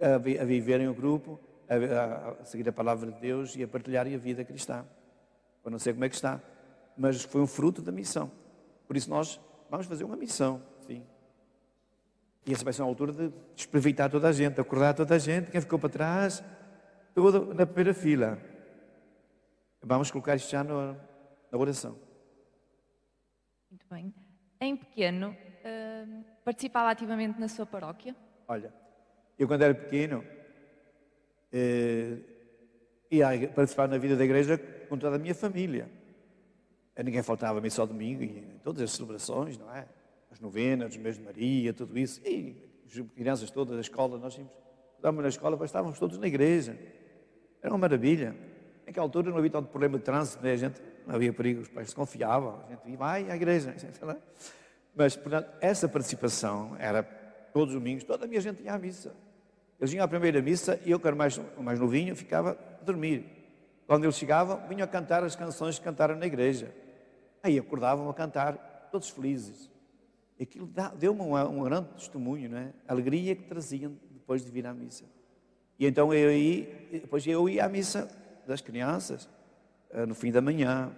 A, 0.00 0.14
a 0.14 0.44
viverem 0.44 0.88
o 0.88 0.94
grupo, 0.94 1.40
a, 1.68 2.40
a, 2.40 2.44
seguir 2.44 2.68
a 2.68 2.72
palavra 2.72 3.10
de 3.10 3.20
Deus 3.20 3.56
e 3.56 3.62
a 3.64 3.68
partilharem 3.68 4.14
a 4.14 4.18
vida 4.18 4.44
cristã. 4.44 4.84
Eu 5.64 5.70
não 5.70 5.78
sei 5.78 5.92
como 5.92 6.04
é 6.04 6.08
que 6.08 6.14
está, 6.14 6.40
mas 6.96 7.22
foi 7.24 7.40
um 7.40 7.46
fruto 7.46 7.82
da 7.82 7.90
missão. 7.90 8.30
Por 8.86 8.96
isso 8.96 9.10
nós 9.10 9.40
vamos 9.68 9.86
fazer 9.86 10.04
uma 10.04 10.16
missão, 10.16 10.62
sim. 10.86 11.04
E 12.46 12.52
essa 12.52 12.62
vai 12.62 12.72
ser 12.72 12.82
uma 12.82 12.88
altura 12.88 13.12
de 13.12 13.32
espreitar 13.56 14.10
toda 14.10 14.28
a 14.28 14.32
gente, 14.32 14.60
acordar 14.60 14.94
toda 14.94 15.14
a 15.14 15.18
gente, 15.18 15.50
quem 15.50 15.60
ficou 15.60 15.78
para 15.78 15.88
trás, 15.88 16.44
toda 17.14 17.54
na 17.54 17.66
primeira 17.66 17.94
fila. 17.94 18.38
Vamos 19.82 20.10
colocar 20.10 20.36
isto 20.36 20.50
já 20.50 20.62
no, 20.62 20.96
na 21.54 21.60
oração. 21.60 21.96
Muito 23.70 23.86
bem. 23.88 24.12
Em 24.60 24.76
pequeno, 24.76 25.30
uh, 25.30 26.24
participava 26.44 26.90
ativamente 26.90 27.38
na 27.38 27.46
sua 27.46 27.64
paróquia? 27.64 28.14
Olha, 28.48 28.74
eu 29.38 29.46
quando 29.46 29.62
era 29.62 29.72
pequeno 29.72 30.24
uh, 31.52 32.24
ia 33.08 33.48
participar 33.54 33.86
na 33.86 33.98
vida 33.98 34.16
da 34.16 34.24
igreja 34.24 34.58
com 34.88 34.98
toda 34.98 35.14
a 35.14 35.18
minha 35.18 35.34
família. 35.34 35.88
Ninguém 37.04 37.22
faltava 37.22 37.58
a 37.58 37.62
missa 37.62 37.80
ao 37.80 37.86
domingo 37.86 38.24
e 38.24 38.58
todas 38.62 38.82
as 38.82 38.90
celebrações, 38.90 39.56
não 39.56 39.72
é? 39.72 39.86
As 40.30 40.40
novenas, 40.40 40.90
os 40.90 40.96
meses 40.96 41.18
de 41.18 41.24
Maria, 41.24 41.72
tudo 41.72 41.96
isso. 41.96 42.20
E 42.24 42.82
as 42.84 42.98
crianças 43.14 43.50
todas 43.50 43.74
da 43.74 43.80
escola, 43.80 44.18
nós 44.18 44.34
tínhamos, 44.34 44.52
estávamos 44.96 45.22
na 45.22 45.28
escola, 45.28 45.56
mas 45.56 45.70
estávamos 45.70 45.98
todos 46.00 46.18
na 46.18 46.26
igreja. 46.26 46.76
Era 47.62 47.72
uma 47.72 47.78
maravilha. 47.78 48.34
Naquela 48.84 49.06
altura 49.06 49.30
não 49.30 49.38
havia 49.38 49.50
tanto 49.50 49.68
problema 49.68 49.98
de 49.98 50.04
trânsito, 50.04 50.42
né? 50.42 50.52
a 50.52 50.56
gente 50.56 50.93
havia 51.06 51.32
perigo, 51.32 51.62
os 51.62 51.68
pais 51.68 51.90
se 51.90 51.94
confiavam, 51.94 52.62
a 52.66 52.70
gente 52.70 52.90
ia, 52.90 52.96
vai 52.96 53.30
à 53.30 53.36
igreja. 53.36 53.74
Mas, 54.94 55.16
portanto, 55.16 55.50
essa 55.60 55.88
participação 55.88 56.76
era 56.78 57.02
todos 57.52 57.74
os 57.74 57.80
domingos, 57.80 58.04
toda 58.04 58.24
a 58.24 58.28
minha 58.28 58.40
gente 58.40 58.62
ia 58.62 58.74
à 58.74 58.78
missa. 58.78 59.14
Eles 59.80 59.92
iam 59.92 60.04
à 60.04 60.08
primeira 60.08 60.40
missa 60.40 60.80
e 60.84 60.90
eu, 60.90 61.00
que 61.00 61.06
era 61.06 61.16
mais, 61.16 61.38
mais 61.58 61.80
novinho, 61.80 62.14
ficava 62.14 62.58
a 62.80 62.84
dormir. 62.84 63.24
Quando 63.86 64.04
eles 64.04 64.16
chegavam, 64.16 64.66
vinham 64.68 64.84
a 64.84 64.86
cantar 64.86 65.22
as 65.24 65.36
canções 65.36 65.78
que 65.78 65.84
cantaram 65.84 66.16
na 66.16 66.26
igreja. 66.26 66.74
Aí 67.42 67.58
acordavam 67.58 68.08
a 68.08 68.14
cantar, 68.14 68.88
todos 68.90 69.10
felizes. 69.10 69.70
Aquilo 70.40 70.68
deu-me 70.96 71.20
um, 71.20 71.36
um 71.36 71.64
grande 71.64 71.88
testemunho, 71.90 72.48
não 72.48 72.58
é? 72.58 72.72
A 72.88 72.92
alegria 72.92 73.36
que 73.36 73.44
traziam 73.44 73.92
depois 74.10 74.44
de 74.44 74.50
vir 74.50 74.66
à 74.66 74.72
missa. 74.72 75.04
E 75.78 75.86
então 75.86 76.14
eu 76.14 76.32
ia, 76.32 76.66
depois 76.92 77.26
eu 77.26 77.48
ia 77.48 77.64
à 77.64 77.68
missa 77.68 78.08
das 78.46 78.60
crianças, 78.60 79.28
no 80.06 80.14
fim 80.14 80.32
da 80.32 80.40
manhã. 80.40 80.90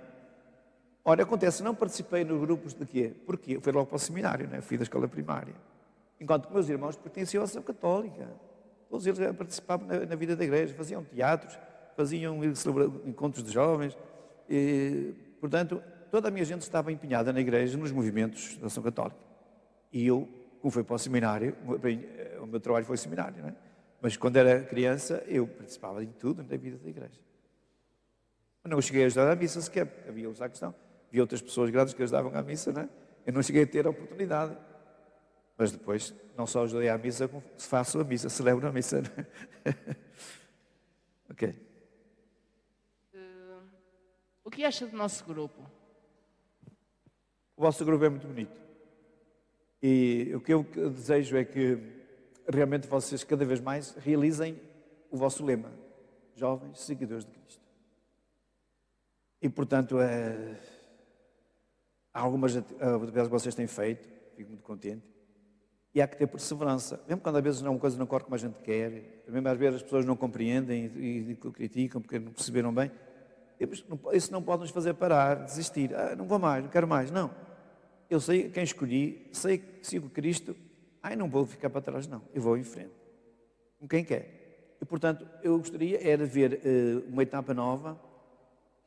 Ora, 1.04 1.22
acontece, 1.22 1.62
não 1.62 1.74
participei 1.74 2.24
nos 2.24 2.40
grupos 2.40 2.74
de 2.74 2.84
quê? 2.84 3.12
Porque 3.24 3.56
eu 3.56 3.60
fui 3.60 3.72
logo 3.72 3.86
para 3.86 3.96
o 3.96 3.98
seminário, 3.98 4.48
né? 4.48 4.60
fui 4.60 4.76
da 4.76 4.82
escola 4.82 5.06
primária. 5.06 5.54
Enquanto 6.20 6.48
que 6.48 6.54
meus 6.54 6.68
irmãos 6.68 6.96
pertenciam 6.96 7.42
à 7.42 7.44
ação 7.44 7.62
católica. 7.62 8.28
Todos 8.88 9.06
eles 9.06 9.18
participavam 9.36 9.86
na, 9.86 10.06
na, 10.06 10.16
vida 10.16 10.34
da 10.34 10.44
igreja, 10.44 10.74
faziam 10.74 11.04
teatros, 11.04 11.58
faziam 11.96 12.40
encontros 13.04 13.44
de 13.44 13.52
jovens. 13.52 13.96
E, 14.48 15.14
portanto, 15.40 15.82
toda 16.10 16.28
a 16.28 16.30
minha 16.30 16.44
gente 16.44 16.62
estava 16.62 16.90
empenhada 16.90 17.32
na 17.32 17.40
igreja, 17.40 17.76
nos 17.76 17.92
movimentos 17.92 18.56
da 18.56 18.66
ação 18.66 18.82
católica. 18.82 19.18
E 19.92 20.06
eu, 20.06 20.28
como 20.60 20.70
fui 20.70 20.82
para 20.82 20.96
o 20.96 20.98
seminário, 20.98 21.54
o 22.40 22.46
meu 22.46 22.60
trabalho 22.60 22.84
foi 22.84 22.96
seminário, 22.96 23.42
não 23.42 23.48
é? 23.50 23.54
Mas 24.00 24.16
quando 24.16 24.36
era 24.36 24.62
criança, 24.62 25.22
eu 25.26 25.46
participava 25.46 26.04
de 26.04 26.12
tudo 26.12 26.42
na 26.42 26.56
vida 26.56 26.78
da 26.78 26.88
igreja. 26.88 27.25
Mas 28.66 28.70
não 28.72 28.82
cheguei 28.82 29.04
a 29.04 29.06
ajudar 29.06 29.30
à 29.30 29.36
missa 29.36 29.60
sequer, 29.60 30.04
havia 30.08 30.28
outra 30.28 30.48
questão. 30.48 30.74
Havia 31.08 31.22
outras 31.22 31.40
pessoas 31.40 31.70
grandes 31.70 31.94
que 31.94 32.02
ajudavam 32.02 32.34
à 32.34 32.42
missa, 32.42 32.72
não 32.72 32.82
é? 32.82 32.88
Eu 33.24 33.32
não 33.32 33.40
cheguei 33.40 33.62
a 33.62 33.66
ter 33.66 33.86
a 33.86 33.90
oportunidade. 33.90 34.58
Mas 35.56 35.70
depois, 35.70 36.12
não 36.36 36.48
só 36.48 36.64
ajudei 36.64 36.88
à 36.88 36.98
missa, 36.98 37.28
como 37.28 37.44
faço 37.58 38.00
a 38.00 38.02
missa, 38.02 38.28
celebro 38.28 38.66
a 38.66 38.72
missa. 38.72 39.04
É? 39.64 39.70
ok. 41.30 41.54
Uh, 43.14 43.62
o 44.42 44.50
que 44.50 44.64
acha 44.64 44.84
do 44.84 44.96
nosso 44.96 45.24
grupo? 45.24 45.62
O 47.56 47.62
vosso 47.62 47.84
grupo 47.84 48.04
é 48.04 48.08
muito 48.08 48.26
bonito. 48.26 48.60
E 49.80 50.32
o 50.34 50.40
que 50.40 50.52
eu 50.52 50.64
desejo 50.90 51.36
é 51.36 51.44
que 51.44 51.78
realmente 52.48 52.88
vocês 52.88 53.22
cada 53.22 53.44
vez 53.44 53.60
mais 53.60 53.94
realizem 53.94 54.60
o 55.08 55.16
vosso 55.16 55.44
lema: 55.44 55.70
jovens 56.34 56.80
seguidores 56.80 57.24
de 57.24 57.30
Cristo. 57.30 57.65
E 59.46 59.48
portanto, 59.48 60.00
é, 60.00 60.58
há 62.12 62.20
algumas 62.20 62.56
atividades 62.56 63.28
que 63.28 63.28
vocês 63.28 63.54
têm 63.54 63.68
feito, 63.68 64.08
fico 64.36 64.50
muito 64.50 64.64
contente. 64.64 65.04
E 65.94 66.02
há 66.02 66.08
que 66.08 66.16
ter 66.16 66.26
perseverança. 66.26 67.00
Mesmo 67.06 67.20
quando 67.22 67.36
às 67.36 67.44
vezes 67.44 67.60
uma 67.60 67.78
coisa 67.78 67.96
não 67.96 68.06
corre 68.06 68.24
como 68.24 68.34
a 68.34 68.38
gente 68.38 68.60
quer, 68.64 69.22
mesmo 69.28 69.48
às 69.48 69.56
vezes 69.56 69.76
as 69.76 69.82
pessoas 69.84 70.04
não 70.04 70.16
compreendem 70.16 70.90
e, 70.96 71.30
e 71.30 71.36
criticam 71.36 72.00
porque 72.02 72.18
não 72.18 72.32
perceberam 72.32 72.74
bem, 72.74 72.90
isso 74.12 74.32
não 74.32 74.42
pode 74.42 74.62
nos 74.62 74.70
fazer 74.70 74.94
parar, 74.94 75.44
desistir. 75.44 75.94
Ah, 75.94 76.16
não 76.16 76.26
vou 76.26 76.40
mais, 76.40 76.64
não 76.64 76.70
quero 76.70 76.88
mais. 76.88 77.12
Não. 77.12 77.30
Eu 78.10 78.18
sei 78.18 78.50
quem 78.50 78.64
escolhi, 78.64 79.28
sei 79.32 79.58
que 79.58 79.86
sigo 79.86 80.10
Cristo 80.10 80.56
Ai, 81.00 81.14
não 81.14 81.30
vou 81.30 81.46
ficar 81.46 81.70
para 81.70 81.80
trás, 81.80 82.08
não. 82.08 82.20
Eu 82.34 82.42
vou 82.42 82.58
em 82.58 82.64
frente. 82.64 82.90
Com 83.78 83.86
quem 83.86 84.04
quer. 84.04 84.74
E, 84.82 84.84
portanto, 84.84 85.24
eu 85.40 85.56
gostaria 85.56 86.00
era 86.02 86.26
ver 86.26 86.54
uh, 86.54 87.08
uma 87.08 87.22
etapa 87.22 87.54
nova 87.54 87.96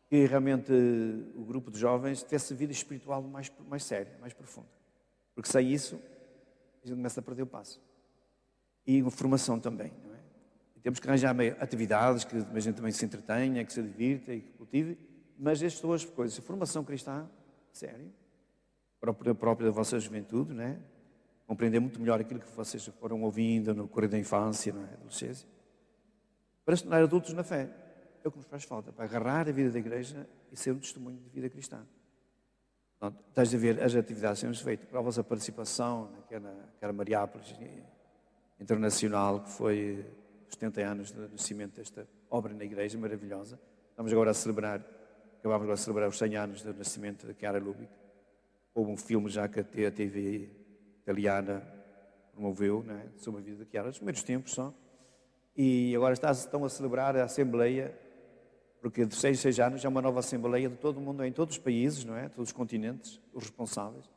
que 0.10 0.26
realmente 0.26 0.72
uh, 0.72 1.39
o 1.39 1.45
grupo 1.45 1.69
de 1.69 1.78
jovens 1.80 2.24
tivesse 2.24 2.54
vida 2.56 2.74
espiritual 2.74 3.22
mais, 3.22 3.52
mais 3.67 3.84
séria, 3.84 4.17
mais 4.19 4.34
profunda. 4.34 4.67
Porque 5.36 5.50
sem 5.50 5.72
isso, 5.72 5.95
a 6.84 6.88
gente 6.88 6.98
começa 6.98 7.19
a 7.19 7.24
perder 7.24 7.43
o 7.43 7.48
passo. 7.48 7.80
E 8.88 9.04
formação 9.12 9.60
também, 9.60 9.93
não 10.04 10.15
é? 10.15 10.19
E 10.76 10.80
temos 10.80 11.00
que 11.00 11.08
arranjar 11.08 11.36
atividades 11.60 12.24
que 12.24 12.36
a 12.36 12.60
gente 12.60 12.76
também 12.76 12.91
se 12.91 13.06
entretenha, 13.06 13.63
que 13.63 13.72
se 13.72 13.84
divirta 13.84 14.34
e 14.34 14.41
que 14.41 14.52
cultive, 14.54 14.98
mas 15.38 15.62
estas 15.62 15.80
duas 15.80 16.04
coisas, 16.04 16.39
a 16.39 16.41
formação 16.41 16.84
cristã, 16.84 17.30
sério, 17.72 18.12
própria, 19.00 19.36
própria 19.36 19.67
da 19.67 19.72
vossa 19.72 20.00
juventude, 20.00 20.54
não 20.54 20.63
é? 20.63 20.80
compreender 21.45 21.80
muito 21.80 22.00
melhor 22.00 22.19
aquilo 22.19 22.39
que 22.39 22.52
vocês 22.52 22.86
foram 23.00 23.22
ouvindo 23.24 23.74
no 23.74 23.88
correr 23.88 24.08
da 24.08 24.17
infância, 24.17 24.72
não 24.74 24.84
é? 24.84 24.93
adolescência, 24.93 25.48
para 26.63 26.76
se 26.76 26.84
tornar 26.84 27.02
adultos 27.02 27.34
na 27.34 27.43
fé. 27.43 27.69
É 28.30 28.32
o 28.32 28.32
que 28.32 28.38
nos 28.38 28.48
faz 28.48 28.63
falta, 28.63 28.94
para 28.94 29.06
agarrar 29.06 29.50
a 29.50 29.52
vida 29.52 29.72
da 29.72 29.80
igreja 29.80 30.30
e 30.52 30.56
ser 30.56 30.72
um 30.72 30.78
testemunho 30.78 31.18
de 31.18 31.30
vida 31.30 31.50
cristã. 31.50 31.84
Portanto, 33.00 33.24
estás 33.28 33.56
a 33.56 33.58
ver 33.58 33.82
as 33.82 33.96
atividades 33.96 34.39
que 34.39 34.46
temos 34.46 34.62
feito, 34.62 34.86
para 34.86 35.00
a 35.00 35.24
participação 35.24 36.12
naquela, 36.12 36.54
naquela 36.54 36.94
Mariápolis 36.94 37.56
Internacional, 38.60 39.42
que 39.42 39.50
foi 39.50 40.06
os 40.48 40.54
70 40.54 40.82
anos 40.82 41.12
do 41.12 41.28
nascimento 41.28 41.78
desta 41.78 42.08
obra 42.30 42.54
na 42.54 42.63
igreja 42.63 43.00
maravilhosa. 43.00 43.60
Estamos 43.89 44.13
agora 44.13 44.30
a 44.30 44.34
celebrar, 44.36 44.80
acabamos 45.39 45.63
agora 45.63 45.76
de 45.76 45.82
celebrar 45.82 46.10
os 46.10 46.18
100 46.20 46.36
anos 46.36 46.62
do 46.62 46.72
nascimento 46.76 47.26
da 47.26 47.34
Chiara 47.34 47.58
Lubick. 47.58 47.92
Houve 48.76 48.92
um 48.92 48.98
filme 48.98 49.28
já 49.28 49.48
que 49.48 49.60
a 49.60 49.92
TV 49.92 50.52
italiana 51.02 51.63
promoveu 52.32 52.84
né, 52.84 53.10
sobre 53.18 53.42
a 53.42 53.44
vida 53.44 53.65
de 53.65 53.72
Chiara, 53.72 53.88
nos 53.88 53.98
primeiros 53.98 54.22
tempos 54.22 54.52
só. 54.52 54.72
E 55.58 55.96
agora 55.96 56.13
estão 56.13 56.63
a 56.63 56.70
celebrar 56.70 57.18
a 57.18 57.24
Assembleia, 57.24 57.98
porque 58.82 59.06
de 59.06 59.15
seis, 59.15 59.39
seis 59.39 59.60
anos 59.60 59.84
é 59.84 59.88
uma 59.88 60.02
nova 60.02 60.20
Assembleia 60.20 60.70
de 60.70 60.76
todo 60.78 60.98
o 60.98 61.02
mundo, 61.02 61.24
em 61.24 61.32
todos 61.32 61.56
os 61.56 61.62
países, 61.62 62.06
não 62.06 62.15
é? 62.15 62.30
todos 62.30 62.50
os 62.50 62.54
continentes, 62.54 63.20
os 63.34 63.44
responsáveis, 63.44 64.10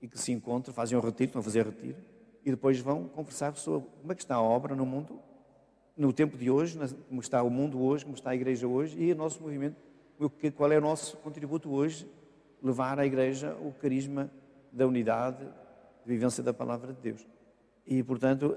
e 0.00 0.08
que 0.08 0.18
se 0.18 0.32
encontram, 0.32 0.72
fazem 0.72 0.96
um 0.96 1.00
retiro, 1.00 1.32
vão 1.32 1.42
fazer 1.42 1.66
retiro, 1.66 1.96
e 2.44 2.50
depois 2.50 2.78
vão 2.78 3.08
conversar 3.08 3.54
sobre 3.56 3.88
como 4.00 4.12
é 4.12 4.14
que 4.14 4.22
está 4.22 4.36
a 4.36 4.42
obra 4.42 4.74
no 4.74 4.86
mundo, 4.86 5.18
no 5.96 6.12
tempo 6.12 6.36
de 6.36 6.50
hoje, 6.50 6.78
como 7.08 7.20
está 7.20 7.42
o 7.42 7.50
mundo 7.50 7.82
hoje, 7.82 8.04
como 8.04 8.16
está 8.16 8.30
a 8.30 8.34
Igreja 8.34 8.66
hoje, 8.66 8.98
e 8.98 9.12
o 9.12 9.16
nosso 9.16 9.42
movimento, 9.42 9.76
qual 10.54 10.70
é 10.72 10.78
o 10.78 10.80
nosso 10.80 11.16
contributo 11.18 11.70
hoje, 11.70 12.08
levar 12.62 12.98
à 12.98 13.06
Igreja 13.06 13.54
o 13.60 13.72
carisma 13.72 14.30
da 14.72 14.86
unidade, 14.86 15.44
de 15.44 16.12
vivência 16.12 16.42
da 16.42 16.54
palavra 16.54 16.92
de 16.92 17.00
Deus. 17.00 17.26
E, 17.86 18.02
portanto, 18.02 18.56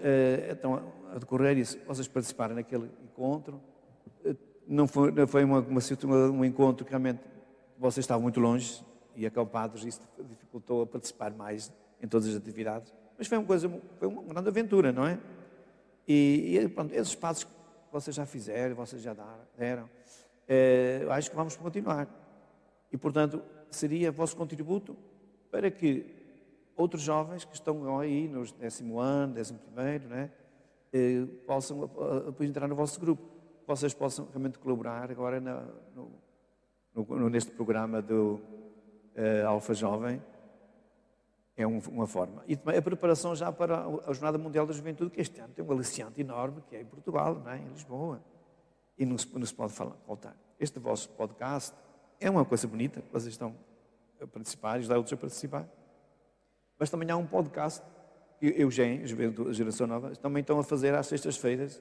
então, 0.49 0.91
a 1.11 1.19
decorrer 1.19 1.57
isso, 1.57 1.77
vocês 1.85 2.07
participaram 2.07 2.55
naquele 2.55 2.89
encontro, 3.03 3.61
eh, 4.25 4.35
não 4.69 4.87
foi, 4.87 5.11
não 5.11 5.27
foi 5.27 5.43
uma, 5.43 5.59
uma, 5.61 6.15
um 6.29 6.45
encontro 6.45 6.85
que 6.85 6.91
realmente 6.91 7.19
vocês 7.77 8.03
estavam 8.03 8.21
muito 8.21 8.39
longe 8.39 8.85
e 9.15 9.25
acampados, 9.25 9.83
isso 9.83 10.01
dificultou 10.29 10.83
a 10.83 10.87
participar 10.87 11.31
mais 11.31 11.73
em 12.01 12.07
todas 12.07 12.27
as 12.27 12.35
atividades, 12.35 12.93
mas 13.17 13.27
foi 13.27 13.37
uma 13.39 13.47
coisa, 13.47 13.69
foi 13.97 14.07
uma 14.07 14.21
grande 14.21 14.47
aventura, 14.47 14.91
não 14.91 15.05
é? 15.07 15.19
E, 16.07 16.57
e 16.57 16.69
pronto, 16.69 16.93
esses 16.93 17.15
passos 17.15 17.45
que 17.45 17.51
vocês 17.91 18.15
já 18.15 18.25
fizeram, 18.25 18.75
vocês 18.75 19.01
já 19.01 19.15
deram, 19.57 19.89
é, 20.47 21.05
acho 21.09 21.29
que 21.29 21.35
vamos 21.35 21.55
continuar. 21.57 22.07
E, 22.91 22.97
portanto, 22.97 23.41
seria 23.69 24.11
vosso 24.11 24.35
contributo 24.35 24.95
para 25.51 25.69
que 25.69 26.05
outros 26.75 27.01
jovens 27.01 27.43
que 27.43 27.53
estão 27.53 27.99
aí 27.99 28.27
nos 28.27 28.51
décimo 28.51 28.99
ano, 28.99 29.33
décimo 29.33 29.59
primeiro, 29.59 30.07
né, 30.07 30.31
possam 31.45 31.89
depois 32.25 32.49
entrar 32.49 32.67
no 32.67 32.75
vosso 32.75 32.99
grupo. 32.99 33.38
Vocês 33.69 33.93
possam 33.93 34.25
realmente 34.31 34.57
colaborar 34.57 35.11
agora 35.11 35.39
na, 35.39 35.63
no, 35.95 36.11
no, 36.95 37.29
neste 37.29 37.51
programa 37.51 38.01
do 38.01 38.41
uh, 39.15 39.47
Alfa 39.47 39.75
Jovem. 39.75 40.19
É 41.55 41.67
um, 41.67 41.77
uma 41.91 42.07
forma. 42.07 42.43
E 42.47 42.55
a 42.55 42.81
preparação 42.81 43.35
já 43.35 43.51
para 43.51 43.85
a 43.85 44.11
Jornada 44.11 44.39
Mundial 44.39 44.65
da 44.65 44.73
Juventude, 44.73 45.11
que 45.11 45.21
este 45.21 45.39
ano 45.39 45.53
tem 45.53 45.63
um 45.63 45.71
aliciante 45.71 46.19
enorme, 46.19 46.63
que 46.67 46.77
é 46.77 46.81
em 46.81 46.85
Portugal, 46.85 47.35
não 47.35 47.51
é? 47.51 47.59
em 47.59 47.67
Lisboa. 47.67 48.19
E 48.97 49.05
não 49.05 49.19
se, 49.19 49.29
não 49.37 49.45
se 49.45 49.53
pode 49.53 49.71
falar, 49.71 49.95
faltar. 50.07 50.35
Este 50.59 50.79
vosso 50.79 51.07
podcast 51.09 51.75
é 52.19 52.27
uma 52.27 52.43
coisa 52.43 52.67
bonita, 52.67 53.03
vocês 53.11 53.35
estão 53.35 53.55
a 54.19 54.25
participar, 54.25 54.77
ajudar 54.77 54.97
outros 54.97 55.13
a 55.13 55.17
participar. 55.17 55.69
Mas 56.79 56.89
também 56.89 57.07
há 57.11 57.17
um 57.17 57.27
podcast 57.27 57.83
eu, 58.41 58.71
Gen, 58.71 59.03
a 59.03 59.53
Geração 59.53 59.85
Nova, 59.85 60.15
também 60.15 60.41
estão 60.41 60.57
a 60.57 60.63
fazer 60.63 60.95
às 60.95 61.05
sextas-feiras. 61.05 61.79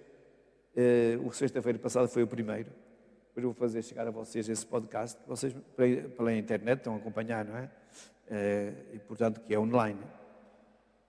Uh, 0.78 1.26
o 1.26 1.32
sexta-feira 1.32 1.76
passada 1.76 2.06
foi 2.06 2.22
o 2.22 2.26
primeiro. 2.28 2.70
Depois 3.28 3.42
eu 3.42 3.50
vou 3.50 3.54
fazer 3.54 3.82
chegar 3.82 4.06
a 4.06 4.12
vocês 4.12 4.48
esse 4.48 4.64
podcast, 4.64 5.18
vocês 5.26 5.52
pela 6.16 6.32
internet 6.32 6.78
estão 6.78 6.94
a 6.94 6.98
acompanhar, 6.98 7.44
não 7.44 7.56
é? 7.56 7.64
Uh, 7.64 8.94
e 8.94 8.98
portanto 9.00 9.40
que 9.40 9.52
é 9.52 9.58
online. 9.58 9.98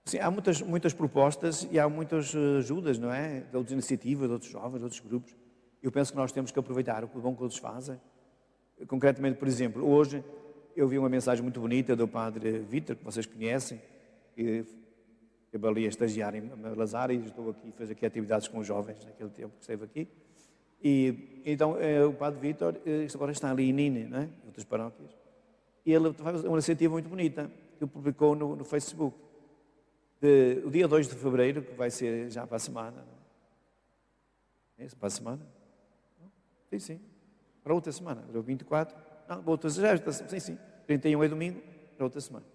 Sim, 0.06 0.18
há 0.18 0.32
muitas, 0.32 0.60
muitas 0.64 0.92
propostas 0.92 1.68
e 1.70 1.78
há 1.78 1.88
muitas 1.88 2.36
ajudas, 2.36 2.98
não 2.98 3.14
é? 3.14 3.42
De 3.42 3.56
outras 3.56 3.72
iniciativas, 3.72 4.28
de 4.28 4.34
outros 4.34 4.52
jovens, 4.52 4.80
de 4.80 4.84
outros 4.86 5.02
grupos. 5.02 5.36
Eu 5.84 5.92
penso 5.92 6.12
que 6.14 6.18
nós 6.18 6.32
temos 6.32 6.52
que 6.52 6.58
aproveitar 6.58 7.04
o 7.04 7.08
que 7.08 7.20
bom 7.20 7.36
que 7.36 7.44
outros 7.44 7.60
fazem. 7.60 8.02
Concretamente, 8.88 9.38
por 9.38 9.48
exemplo, 9.48 9.88
hoje 9.88 10.24
eu 10.76 10.88
vi 10.88 10.98
uma 10.98 11.10
mensagem 11.10 11.44
muito 11.44 11.60
bonita 11.60 11.96
do 11.96 12.08
padre 12.08 12.58
Vítor, 12.58 12.96
que 12.96 13.04
vocês 13.04 13.28
conhecem, 13.28 13.80
que 14.34 14.66
eu 15.52 15.68
ali 15.68 15.86
a 15.86 15.90
estagiar 15.90 16.36
em 16.36 16.50
Lazar 16.76 17.12
e 17.12 17.18
estou 17.18 17.50
aqui, 17.50 17.72
fez 17.72 17.92
aqui 17.92 18.06
atividades 18.06 18.48
com 18.48 18.60
os 18.60 18.68
jovens 18.68 19.04
naquele 19.06 19.30
tempo 19.30 19.54
que 19.56 19.62
esteve 19.62 19.86
aqui. 19.86 20.08
E 20.82 21.42
então 21.46 21.78
eh, 21.80 22.06
o 22.06 22.14
padre 22.14 22.40
Vítor 22.40 22.76
eh, 22.86 23.08
agora 23.14 23.32
está 23.32 23.52
ali 23.52 23.70
em 23.70 23.74
Nine, 23.74 24.06
né, 24.06 24.30
em 24.44 24.48
outras 24.48 24.64
paróquias, 24.64 25.12
e 25.86 25.92
ele 25.92 26.14
faz 26.14 26.44
uma 26.44 26.54
iniciativa 26.54 26.94
muito 26.94 27.10
bonita 27.10 27.52
que 27.78 27.84
ele 27.84 27.92
publicou 27.92 28.36
no, 28.36 28.56
no 28.56 28.64
Facebook. 28.64 29.18
De, 30.22 30.62
o 30.66 30.70
dia 30.70 30.88
2 30.88 31.08
de 31.08 31.16
fevereiro, 31.16 31.62
que 31.62 31.74
vai 31.74 31.90
ser 31.90 32.30
já 32.30 32.46
para 32.46 32.58
a 32.58 32.60
semana. 32.60 33.06
É 34.78 34.86
isso, 34.86 34.98
para 34.98 35.08
a 35.08 35.10
semana? 35.10 35.42
Sim, 36.70 36.80
sim. 36.80 37.00
Para 37.64 37.74
outra 37.74 37.92
semana, 37.92 38.22
para 38.22 38.40
o 38.40 38.44
24. 38.44 38.96
Não, 39.28 39.42
para 39.42 39.52
outra 39.52 39.70
semana, 39.70 40.12
sim, 40.12 40.40
sim. 40.40 40.58
31 40.86 41.24
é 41.24 41.28
domingo, 41.28 41.62
para 41.96 42.06
outra 42.06 42.20
semana. 42.20 42.46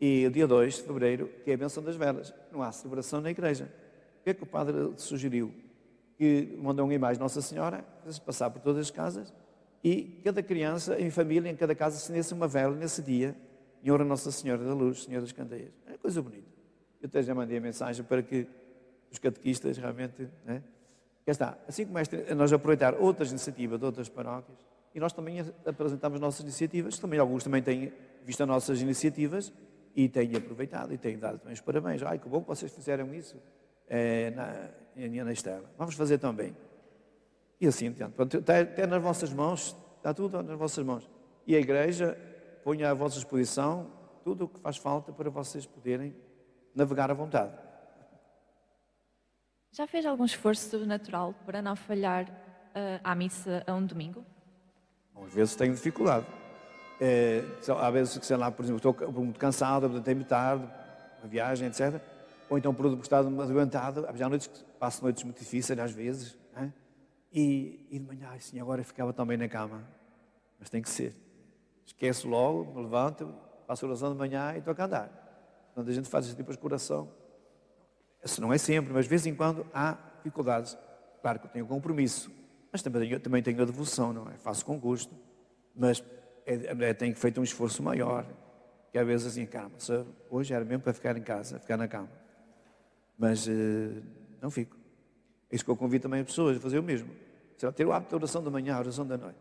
E 0.00 0.26
o 0.26 0.30
dia 0.30 0.46
2 0.46 0.76
de 0.76 0.82
fevereiro, 0.82 1.30
que 1.44 1.50
é 1.50 1.54
a 1.54 1.56
benção 1.58 1.82
das 1.82 1.94
velas. 1.94 2.32
Não 2.50 2.62
há 2.62 2.72
celebração 2.72 3.20
na 3.20 3.30
igreja. 3.30 3.70
O 4.20 4.24
que 4.24 4.30
é 4.30 4.34
que 4.34 4.42
o 4.42 4.46
padre 4.46 4.74
sugeriu? 4.96 5.52
Que 6.16 6.56
mandou 6.58 6.86
uma 6.86 6.94
imagem 6.94 7.20
Nossa 7.20 7.42
Senhora, 7.42 7.84
fez 8.02 8.18
passar 8.18 8.48
por 8.50 8.62
todas 8.62 8.80
as 8.80 8.90
casas, 8.90 9.32
e 9.84 10.20
cada 10.24 10.42
criança, 10.42 10.98
em 11.00 11.10
família, 11.10 11.50
em 11.50 11.56
cada 11.56 11.74
casa, 11.74 11.96
acendesse 11.96 12.32
uma 12.32 12.48
vela 12.48 12.74
nesse 12.74 13.02
dia, 13.02 13.36
em 13.82 13.90
honra 13.90 14.04
Nossa 14.04 14.30
Senhora 14.30 14.64
da 14.64 14.72
Luz, 14.72 15.04
Senhora 15.04 15.22
das 15.22 15.32
Candeias. 15.32 15.70
É 15.86 15.96
coisa 15.98 16.22
bonita. 16.22 16.48
Eu 17.00 17.06
até 17.06 17.22
já 17.22 17.34
mandei 17.34 17.58
a 17.58 17.60
mensagem 17.60 18.04
para 18.04 18.22
que 18.22 18.46
os 19.10 19.18
catequistas 19.18 19.76
realmente. 19.76 20.28
Né? 20.44 20.62
Está. 21.26 21.58
Assim 21.66 21.86
como 21.86 21.98
nós 22.36 22.52
aproveitar 22.52 22.94
outras 22.94 23.30
iniciativas 23.30 23.78
de 23.78 23.84
outras 23.84 24.08
paróquias, 24.08 24.58
e 24.94 25.00
nós 25.00 25.12
também 25.12 25.40
apresentamos 25.64 26.20
nossas 26.20 26.40
iniciativas, 26.40 26.98
também 26.98 27.18
alguns 27.18 27.44
também 27.44 27.62
têm 27.62 27.92
visto 28.24 28.42
as 28.42 28.48
nossas 28.48 28.82
iniciativas 28.82 29.52
e 29.94 30.08
têm 30.08 30.34
aproveitado 30.36 30.92
e 30.92 30.98
têm 30.98 31.18
dado 31.18 31.38
também 31.38 31.54
os 31.54 31.60
parabéns. 31.60 32.02
Ai, 32.02 32.18
que 32.18 32.28
bom 32.28 32.40
que 32.40 32.48
vocês 32.48 32.72
fizeram 32.72 33.12
isso 33.14 33.36
é, 33.88 34.30
na, 34.30 35.24
na 35.24 35.32
Estela. 35.32 35.70
Vamos 35.76 35.94
fazer 35.94 36.18
também. 36.18 36.56
E 37.60 37.66
assim, 37.66 37.86
entendo. 37.86 38.14
Até, 38.22 38.60
até 38.60 38.86
nas 38.86 39.02
vossas 39.02 39.32
mãos, 39.32 39.76
está 39.96 40.14
tudo 40.14 40.42
nas 40.42 40.58
vossas 40.58 40.84
mãos. 40.84 41.08
E 41.46 41.54
a 41.54 41.58
Igreja 41.58 42.16
põe 42.64 42.82
à 42.84 42.94
vossa 42.94 43.16
disposição 43.16 43.90
tudo 44.22 44.44
o 44.44 44.48
que 44.48 44.60
faz 44.60 44.76
falta 44.76 45.12
para 45.12 45.28
vocês 45.30 45.66
poderem 45.66 46.14
navegar 46.74 47.10
à 47.10 47.14
vontade. 47.14 47.52
Já 49.72 49.86
fez 49.86 50.04
algum 50.04 50.24
esforço 50.24 50.68
sobrenatural 50.68 51.34
para 51.46 51.62
não 51.62 51.76
falhar 51.76 52.28
uh, 52.28 53.00
à 53.04 53.14
missa 53.14 53.62
a 53.66 53.74
um 53.74 53.84
domingo? 53.84 54.24
Às 55.14 55.32
vezes 55.32 55.54
tenho 55.54 55.74
dificuldade. 55.74 56.26
É, 57.00 57.42
vezes 57.90 58.18
que, 58.18 58.26
sei 58.26 58.36
lá, 58.36 58.50
por 58.50 58.62
exemplo, 58.62 58.90
estou 58.90 59.12
muito 59.22 59.38
cansado, 59.38 60.00
tenho 60.02 60.22
tarde, 60.24 60.68
uma 61.20 61.28
viagem, 61.28 61.68
etc. 61.68 62.00
Ou 62.48 62.58
então 62.58 62.74
por 62.74 62.86
estar 63.00 63.18
adoentado, 63.20 64.06
há 64.06 64.28
noites 64.28 64.48
que 64.48 64.64
passo 64.78 65.02
noites 65.02 65.24
muito 65.24 65.38
difíceis, 65.38 65.78
às 65.78 65.92
vezes. 65.92 66.36
Né? 66.52 66.72
E, 67.32 67.86
e 67.90 67.98
de 67.98 68.04
manhã, 68.04 68.28
assim, 68.34 68.60
agora 68.60 68.84
ficava 68.84 69.12
também 69.12 69.38
na 69.38 69.48
cama. 69.48 69.82
Mas 70.58 70.68
tem 70.68 70.82
que 70.82 70.90
ser. 70.90 71.16
Esqueço 71.86 72.28
logo, 72.28 72.74
me 72.74 72.82
levanto, 72.82 73.32
faço 73.66 73.86
oração 73.86 74.12
de 74.12 74.18
manhã 74.18 74.52
e 74.54 74.58
estou 74.58 74.74
a 74.76 74.84
andar. 74.84 75.70
Quando 75.74 75.88
a 75.88 75.92
gente 75.92 76.08
faz 76.08 76.26
esse 76.26 76.36
tipo 76.36 76.52
de 76.52 76.58
coração, 76.58 77.08
isso 78.22 78.40
não 78.40 78.52
é 78.52 78.58
sempre, 78.58 78.92
mas 78.92 79.06
de 79.06 79.08
vez 79.08 79.24
em 79.26 79.34
quando 79.34 79.66
há 79.72 79.96
dificuldades. 80.18 80.76
Claro 81.22 81.38
que 81.38 81.46
eu 81.46 81.50
tenho 81.50 81.66
compromisso, 81.66 82.30
mas 82.70 82.82
também 82.82 83.08
tenho, 83.08 83.20
também 83.20 83.42
tenho 83.42 83.62
a 83.62 83.64
devoção, 83.64 84.12
não 84.12 84.28
é? 84.28 84.36
Faço 84.36 84.64
com 84.64 84.78
gosto, 84.78 85.14
mas 85.74 86.02
é, 86.46 86.88
é, 86.88 86.94
tenho 86.94 87.14
feito 87.14 87.40
um 87.40 87.44
esforço 87.44 87.82
maior. 87.82 88.26
Que 88.90 88.98
às 88.98 89.06
vezes 89.06 89.26
assim, 89.26 89.46
calma, 89.46 89.70
hoje 90.28 90.52
era 90.52 90.64
mesmo 90.64 90.82
para 90.82 90.92
ficar 90.92 91.16
em 91.16 91.22
casa, 91.22 91.60
ficar 91.60 91.76
na 91.76 91.86
cama. 91.86 92.10
Mas 93.16 93.46
uh, 93.46 94.02
não 94.40 94.50
fico. 94.50 94.76
É 95.50 95.54
isso 95.54 95.64
que 95.64 95.70
eu 95.70 95.76
convido 95.76 96.02
também 96.02 96.20
as 96.20 96.26
pessoas 96.26 96.56
a 96.56 96.60
fazer 96.60 96.78
o 96.78 96.82
mesmo. 96.82 97.10
Ter 97.74 97.84
o 97.84 97.92
hábito 97.92 98.12
da 98.12 98.16
oração 98.16 98.42
da 98.42 98.50
manhã, 98.50 98.76
a 98.76 98.78
oração 98.80 99.06
da 99.06 99.16
noite. 99.16 99.38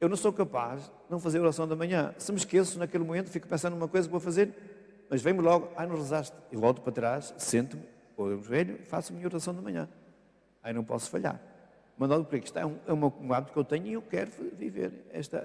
Eu 0.00 0.08
não 0.08 0.16
sou 0.16 0.32
capaz 0.32 0.84
de 0.84 0.90
não 1.10 1.18
fazer 1.18 1.38
a 1.38 1.42
oração 1.42 1.68
da 1.68 1.76
manhã. 1.76 2.14
Se 2.16 2.32
me 2.32 2.38
esqueço 2.38 2.78
naquele 2.78 3.04
momento, 3.04 3.28
fico 3.28 3.46
pensando 3.46 3.74
numa 3.74 3.88
coisa 3.88 4.06
que 4.08 4.12
vou 4.12 4.20
fazer, 4.20 4.54
mas 5.10 5.20
vem-me 5.20 5.40
logo, 5.40 5.70
ai, 5.76 5.86
não 5.86 5.96
rezaste. 5.96 6.34
Eu 6.50 6.60
volto 6.60 6.80
para 6.80 6.92
trás, 6.92 7.34
sento-me, 7.36 7.82
ou 8.16 8.30
eu 8.30 8.42
joelho, 8.42 8.78
faço 8.86 9.12
a 9.12 9.16
minha 9.16 9.26
oração 9.26 9.52
da 9.52 9.60
manhã. 9.60 9.88
Aí 10.62 10.72
não 10.72 10.84
posso 10.84 11.10
falhar. 11.10 11.40
Mandado 12.00 12.24
por 12.24 12.34
isto 12.38 12.58
é 12.58 12.64
um, 12.64 12.78
é 12.86 12.94
um 12.94 13.30
hábito 13.30 13.52
que 13.52 13.58
eu 13.58 13.64
tenho 13.64 13.86
e 13.86 13.92
eu 13.92 14.00
quero 14.00 14.30
viver 14.56 15.04
esta, 15.10 15.38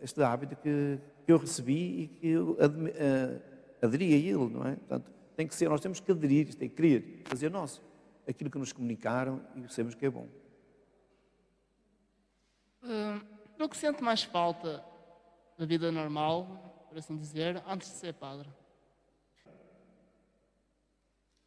este 0.00 0.20
hábito 0.20 0.56
que, 0.56 0.98
que 1.24 1.32
eu 1.32 1.38
recebi 1.38 2.02
e 2.02 2.08
que 2.08 2.26
eu 2.26 2.50
uh, 2.54 3.40
aderi 3.80 4.12
a 4.12 4.16
ele, 4.16 4.52
não 4.52 4.66
é? 4.66 4.74
Portanto, 4.74 5.12
tem 5.36 5.46
que 5.46 5.54
ser, 5.54 5.68
nós 5.68 5.80
temos 5.80 6.00
que 6.00 6.10
aderir, 6.10 6.52
tem 6.56 6.68
que 6.68 6.74
querer, 6.74 7.22
fazer 7.26 7.52
nosso 7.52 7.80
aquilo 8.28 8.50
que 8.50 8.58
nos 8.58 8.72
comunicaram 8.72 9.40
e 9.54 9.72
sabemos 9.72 9.94
que 9.94 10.04
é 10.04 10.10
bom. 10.10 10.26
Uh, 12.82 13.24
do 13.56 13.68
que 13.68 13.76
sente 13.76 14.02
mais 14.02 14.24
falta 14.24 14.84
da 15.56 15.64
vida 15.64 15.92
normal, 15.92 16.84
por 16.88 16.98
assim 16.98 17.16
dizer, 17.16 17.62
antes 17.64 17.88
de 17.92 17.98
ser 17.98 18.14
padre? 18.14 18.48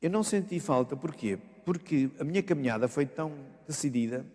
Eu 0.01 0.09
não 0.09 0.23
senti 0.23 0.61
falta, 0.61 0.95
porquê? 0.95 1.37
Porque 1.65 2.09
a 2.17 2.23
minha 2.23 2.41
caminhada 2.41 2.87
foi 2.87 3.05
tão 3.05 3.33
decidida, 3.67 4.25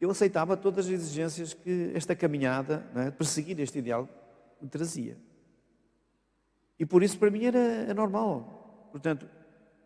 eu 0.00 0.10
aceitava 0.10 0.56
todas 0.56 0.86
as 0.86 0.92
exigências 0.92 1.52
que 1.52 1.92
esta 1.94 2.16
caminhada, 2.16 2.86
é, 2.96 3.10
perseguir 3.10 3.60
este 3.60 3.78
ideal, 3.78 4.08
me 4.60 4.68
trazia. 4.68 5.16
E 6.78 6.86
por 6.86 7.02
isso 7.02 7.18
para 7.18 7.30
mim 7.30 7.44
era, 7.44 7.58
era 7.58 7.94
normal. 7.94 8.88
Portanto, 8.90 9.28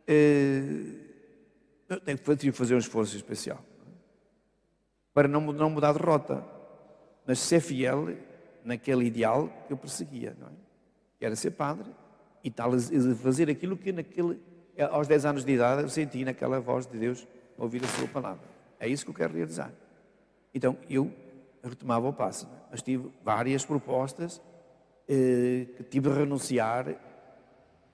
eh, 0.07 1.05
eu 1.89 2.01
tenho 2.01 2.19
que 2.19 2.53
fazer 2.53 2.75
um 2.75 2.79
esforço 2.79 3.17
especial 3.17 3.63
para 5.13 5.29
não, 5.29 5.41
não 5.53 5.71
mudar 5.71 5.93
de 5.93 5.99
rota, 6.01 6.45
mas 7.27 7.39
ser 7.39 7.61
fiel 7.61 8.17
naquele 8.65 9.05
ideal 9.05 9.49
que 9.67 9.73
eu 9.73 9.77
perseguia, 9.77 10.37
não 10.39 10.49
é? 10.49 10.53
Que 11.19 11.25
era 11.25 11.37
ser 11.37 11.53
padre 11.53 11.91
e 12.43 12.51
tal, 12.51 12.73
fazer 13.23 13.49
aquilo 13.49 13.77
que 13.77 13.93
naquele, 13.93 14.41
aos 14.91 15.07
10 15.07 15.25
anos 15.25 15.45
de 15.45 15.53
idade 15.53 15.83
eu 15.83 15.89
senti 15.89 16.25
naquela 16.25 16.61
voz 16.61 16.87
de 16.87 16.99
Deus 16.99 17.27
ouvir 17.57 17.85
a 17.85 17.89
sua 17.89 18.09
palavra. 18.09 18.43
É 18.79 18.89
isso 18.89 19.05
que 19.05 19.11
eu 19.11 19.15
quero 19.15 19.35
realizar. 19.35 19.73
Então 20.55 20.77
eu 20.89 21.13
retomava 21.63 22.09
o 22.09 22.13
passo, 22.13 22.47
é? 22.47 22.49
mas 22.71 22.83
tive 22.83 23.11
várias 23.23 23.65
propostas 23.65 24.41
eh, 25.09 25.67
que 25.77 25.83
tive 25.85 26.09
de 26.11 26.17
renunciar. 26.17 26.95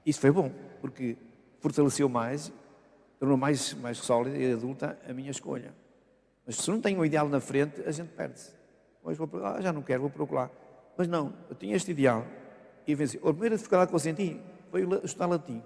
Isso 0.04 0.20
foi 0.20 0.30
bom, 0.30 0.52
porque 0.80 1.16
fortaleceu 1.60 2.08
mais 2.08 2.52
tornou 3.20 3.36
mais, 3.36 3.74
mais 3.74 3.98
sólida 3.98 4.36
e 4.36 4.52
adulta 4.52 4.98
a 5.06 5.12
minha 5.12 5.30
escolha. 5.30 5.74
Mas 6.46 6.56
se 6.56 6.70
não 6.70 6.80
tenho 6.80 6.98
o 6.98 7.04
ideal 7.04 7.28
na 7.28 7.38
frente, 7.38 7.82
a 7.82 7.92
gente 7.92 8.08
perde-se. 8.08 8.50
Hoje 9.04 9.18
vou 9.18 9.28
ah, 9.44 9.60
já 9.60 9.72
não 9.72 9.82
quero, 9.82 10.00
vou 10.00 10.10
procurar. 10.10 10.50
Mas 10.96 11.06
não, 11.06 11.34
eu 11.48 11.54
tinha 11.54 11.76
este 11.76 11.90
ideal 11.90 12.26
e 12.86 12.94
venci. 12.94 13.18
A 13.18 13.20
primeira 13.20 13.56
dificuldade 13.56 13.90
que 13.90 13.94
eu 13.94 13.98
senti 13.98 14.40
foi 14.70 14.88
estudar 15.04 15.26
latim. 15.26 15.62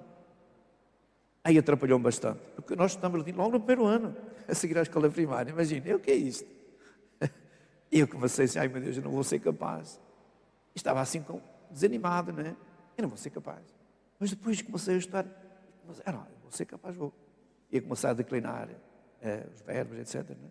Aí 1.45 1.57
atrapalhou-me 1.57 2.03
bastante, 2.03 2.41
porque 2.57 2.75
nós 2.75 2.91
estudamos 2.91 3.19
latim 3.21 3.33
logo 3.33 3.53
no 3.53 3.61
primeiro 3.61 3.87
ano, 3.87 4.17
a 4.49 4.55
seguir 4.55 4.77
à 4.77 4.83
escola 4.83 5.09
primária. 5.09 5.51
Imagina, 5.53 5.95
o 5.95 6.01
que 6.01 6.11
é 6.11 6.15
isto? 6.15 6.49
E 7.95 8.01
eu 8.01 8.09
comecei 8.09 8.47
assim, 8.47 8.59
ai 8.59 8.67
meu 8.67 8.83
Deus, 8.83 8.97
eu 8.97 9.05
não 9.05 9.13
vou 9.13 9.23
ser 9.23 9.39
capaz. 9.39 10.01
Estava 10.75 11.01
assim 11.01 11.23
com, 11.23 11.41
desanimado, 11.71 12.33
não 12.33 12.41
é? 12.41 12.57
Eu 12.99 13.03
não 13.03 13.09
vou 13.09 13.17
ser 13.17 13.31
capaz. 13.31 13.63
Mas 14.19 14.31
depois 14.31 14.61
comecei 14.61 14.97
a 14.97 14.99
estudar, 14.99 15.25
comecei, 15.81 16.03
ah, 16.05 16.11
não, 16.11 16.23
eu 16.23 16.41
vou 16.43 16.51
ser 16.51 16.65
capaz, 16.65 16.97
vou 16.97 17.13
ia 17.71 17.81
começar 17.81 18.11
a 18.11 18.13
declinar 18.13 18.69
eh, 19.23 19.47
os 19.55 19.61
verbos, 19.61 19.97
etc. 19.97 20.29
Né? 20.31 20.49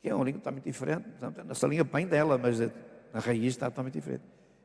Que 0.00 0.08
é 0.08 0.14
uma 0.14 0.24
língua 0.24 0.40
totalmente 0.40 0.64
diferente. 0.64 1.02
Portanto, 1.02 1.44
nossa 1.44 1.66
língua 1.66 1.84
bem 1.84 2.06
dela, 2.06 2.38
mas 2.38 2.58
a, 2.62 2.70
a 3.12 3.18
raiz 3.18 3.48
está 3.48 3.68
totalmente 3.68 3.92
diferente. 3.92 4.24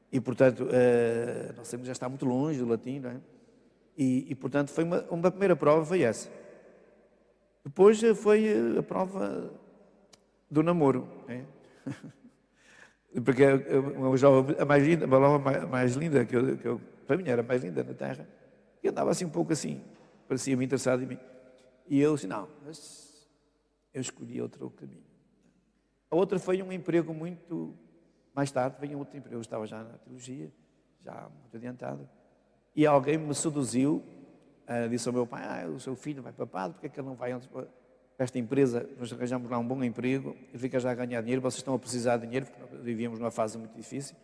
E, 0.10 0.21
portanto, 0.21 0.69
eh, 0.71 1.47
a 1.49 1.54
nossa 1.54 1.78
já 1.84 1.91
está 1.91 2.08
muito 2.08 2.25
longe 2.25 2.60
do 2.60 2.65
latim, 2.65 2.99
não 2.99 3.10
é? 3.10 3.17
E, 3.97 4.32
e, 4.32 4.36
portanto, 4.36 4.71
foi 4.71 4.86
uma, 4.86 5.01
uma 5.10 5.32
primeira 5.32 5.58
prova 5.58 5.86
foi 5.86 6.04
essa. 6.04 6.30
Depois 7.62 8.01
eh, 8.01 8.15
foi 8.15 8.78
a 8.80 8.84
prova 8.84 9.51
do 10.49 10.63
namoro. 10.63 11.10
É? 11.28 11.43
Porque 13.23 13.43
uma 13.95 14.17
jovem, 14.17 14.55
a 14.59 14.65
mais 14.65 14.83
linda, 14.85 15.05
a 15.05 15.39
mais, 15.39 15.69
mais 15.69 15.95
linda 15.95 16.25
que 16.25 16.35
eu, 16.35 16.57
que 16.57 16.67
eu, 16.67 16.81
para 17.07 17.15
mim 17.15 17.27
era 17.27 17.41
mais 17.41 17.63
linda 17.63 17.83
na 17.83 17.93
Terra, 17.93 18.27
e 18.83 18.89
andava 18.89 19.11
assim 19.11 19.25
um 19.25 19.29
pouco 19.29 19.53
assim, 19.53 19.81
parecia-me 20.27 20.65
interessado 20.65 21.01
em 21.03 21.07
mim. 21.07 21.19
E 21.87 21.99
eu 21.99 22.15
disse, 22.15 22.27
não, 22.27 22.49
mas 22.65 23.27
eu 23.93 24.01
escolhi 24.01 24.41
outro 24.41 24.69
caminho. 24.71 25.03
A 26.09 26.15
outra 26.15 26.39
foi 26.39 26.61
um 26.61 26.71
emprego 26.71 27.13
muito... 27.13 27.73
Mais 28.33 28.51
tarde 28.51 28.75
veio 28.79 28.99
outro 28.99 29.17
emprego, 29.17 29.37
eu 29.37 29.41
estava 29.41 29.65
já 29.65 29.81
na 29.81 29.97
teologia, 29.97 30.51
já 31.01 31.29
muito 31.41 31.55
adiantado. 31.55 32.09
E 32.75 32.85
alguém 32.85 33.17
me 33.17 33.33
seduziu, 33.33 34.03
uh, 34.67 34.89
disse 34.89 35.07
ao 35.07 35.13
meu 35.13 35.25
pai, 35.25 35.41
ah, 35.63 35.69
o 35.69 35.79
seu 35.79 35.95
filho 35.95 36.21
vai 36.21 36.33
para 36.33 36.45
padre, 36.45 36.73
porque 36.73 36.87
é 36.87 36.89
que 36.89 36.99
ele 36.99 37.07
não 37.07 37.15
vai 37.15 37.31
antes 37.31 37.47
esta 38.17 38.39
empresa, 38.39 38.89
nós 38.97 39.12
arranjamos 39.12 39.49
lá 39.49 39.58
um 39.58 39.67
bom 39.67 39.84
emprego, 39.84 40.36
ele 40.49 40.58
fica 40.58 40.80
já 40.80 40.91
a 40.91 40.95
ganhar 40.95 41.21
dinheiro, 41.21 41.41
vocês 41.41 41.60
estão 41.60 41.73
a 41.73 41.80
precisar 41.80 42.17
de 42.17 42.25
dinheiro, 42.25 42.45
porque 42.45 42.78
vivíamos 42.78 43.19
numa 43.19 43.32
fase 43.32 43.58
muito 43.58 43.75
difícil. 43.75 44.15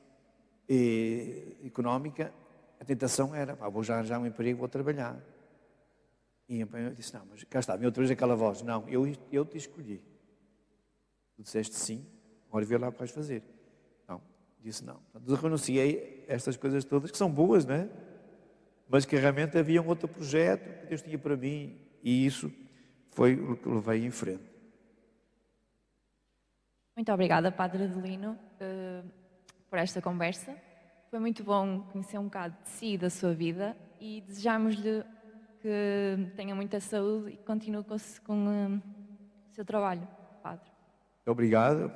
e, 0.70 1.58
económica, 1.66 2.34
a 2.80 2.86
tentação 2.86 3.36
era, 3.36 3.56
pá, 3.56 3.68
vou 3.68 3.84
já 3.84 3.96
arranjar 3.96 4.20
um 4.20 4.26
emprego, 4.26 4.60
vou 4.60 4.70
trabalhar. 4.70 5.22
E 6.48 6.62
eu 6.62 6.68
disse, 6.96 7.14
não, 7.14 7.26
mas 7.30 7.44
cá 7.44 7.60
está, 7.60 7.78
me 7.78 7.86
outra 7.86 8.02
vez 8.02 8.12
aquela 8.12 8.36
voz, 8.36 8.62
não, 8.62 8.88
eu, 8.88 9.06
eu 9.32 9.46
te 9.46 9.58
escolhi. 9.58 10.02
Tu 11.36 11.44
disseste 11.44 11.76
sim, 11.76 12.06
agora 12.48 12.66
vê 12.66 12.78
lá 12.78 12.90
o 12.90 12.92
que 12.92 13.00
vais 13.00 13.12
fazer. 13.12 13.44
Não, 14.08 14.22
disse 14.62 14.84
não. 14.84 14.96
Portanto, 15.12 15.42
renunciei 15.42 16.26
a 16.30 16.34
estas 16.34 16.56
coisas 16.56 16.86
todas, 16.86 17.12
que 17.12 17.18
são 17.18 17.30
boas, 17.30 17.66
não 17.66 17.76
é? 17.76 17.90
Mas 18.88 19.06
que 19.06 19.16
realmente 19.16 19.58
havia 19.58 19.82
um 19.82 19.88
outro 19.88 20.08
projeto 20.08 20.82
que 20.82 20.88
Deus 20.88 21.02
tinha 21.02 21.18
para 21.18 21.36
mim, 21.36 21.80
e 22.04 22.26
isso 22.26 22.52
foi 23.12 23.36
o 23.36 23.56
que 23.56 23.70
levei 23.70 24.06
em 24.06 24.12
frente. 24.12 24.44
Muito 26.96 27.12
obrigada, 27.12 27.52
Padre 27.52 27.84
Adelino, 27.84 28.32
uh, 28.34 29.10
por 29.70 29.80
esta 29.80 30.02
conversa. 30.02 30.56
Foi 31.10 31.20
muito 31.20 31.44
bom 31.44 31.82
conhecer 31.92 32.18
um 32.18 32.26
bocado 32.26 32.56
de 32.64 32.70
si 32.70 32.94
e 32.94 32.98
da 32.98 33.10
sua 33.10 33.34
vida 33.34 33.76
e 34.00 34.22
desejamos-lhe 34.22 35.04
que 35.62 36.32
tenha 36.36 36.56
muita 36.56 36.80
saúde 36.80 37.34
e 37.34 37.38
continue 37.38 37.84
com, 37.84 37.98
com 38.26 38.48
uh, 38.48 38.82
o 39.50 39.54
seu 39.54 39.64
trabalho, 39.64 40.08
Padre. 40.42 40.72
Obrigado. 41.26 41.92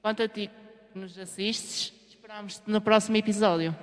Quanto 0.00 0.22
a 0.22 0.28
ti 0.28 0.50
que 0.92 0.98
nos 0.98 1.18
assistes, 1.18 1.92
esperamos-te 2.08 2.70
no 2.70 2.80
próximo 2.80 3.16
episódio. 3.16 3.74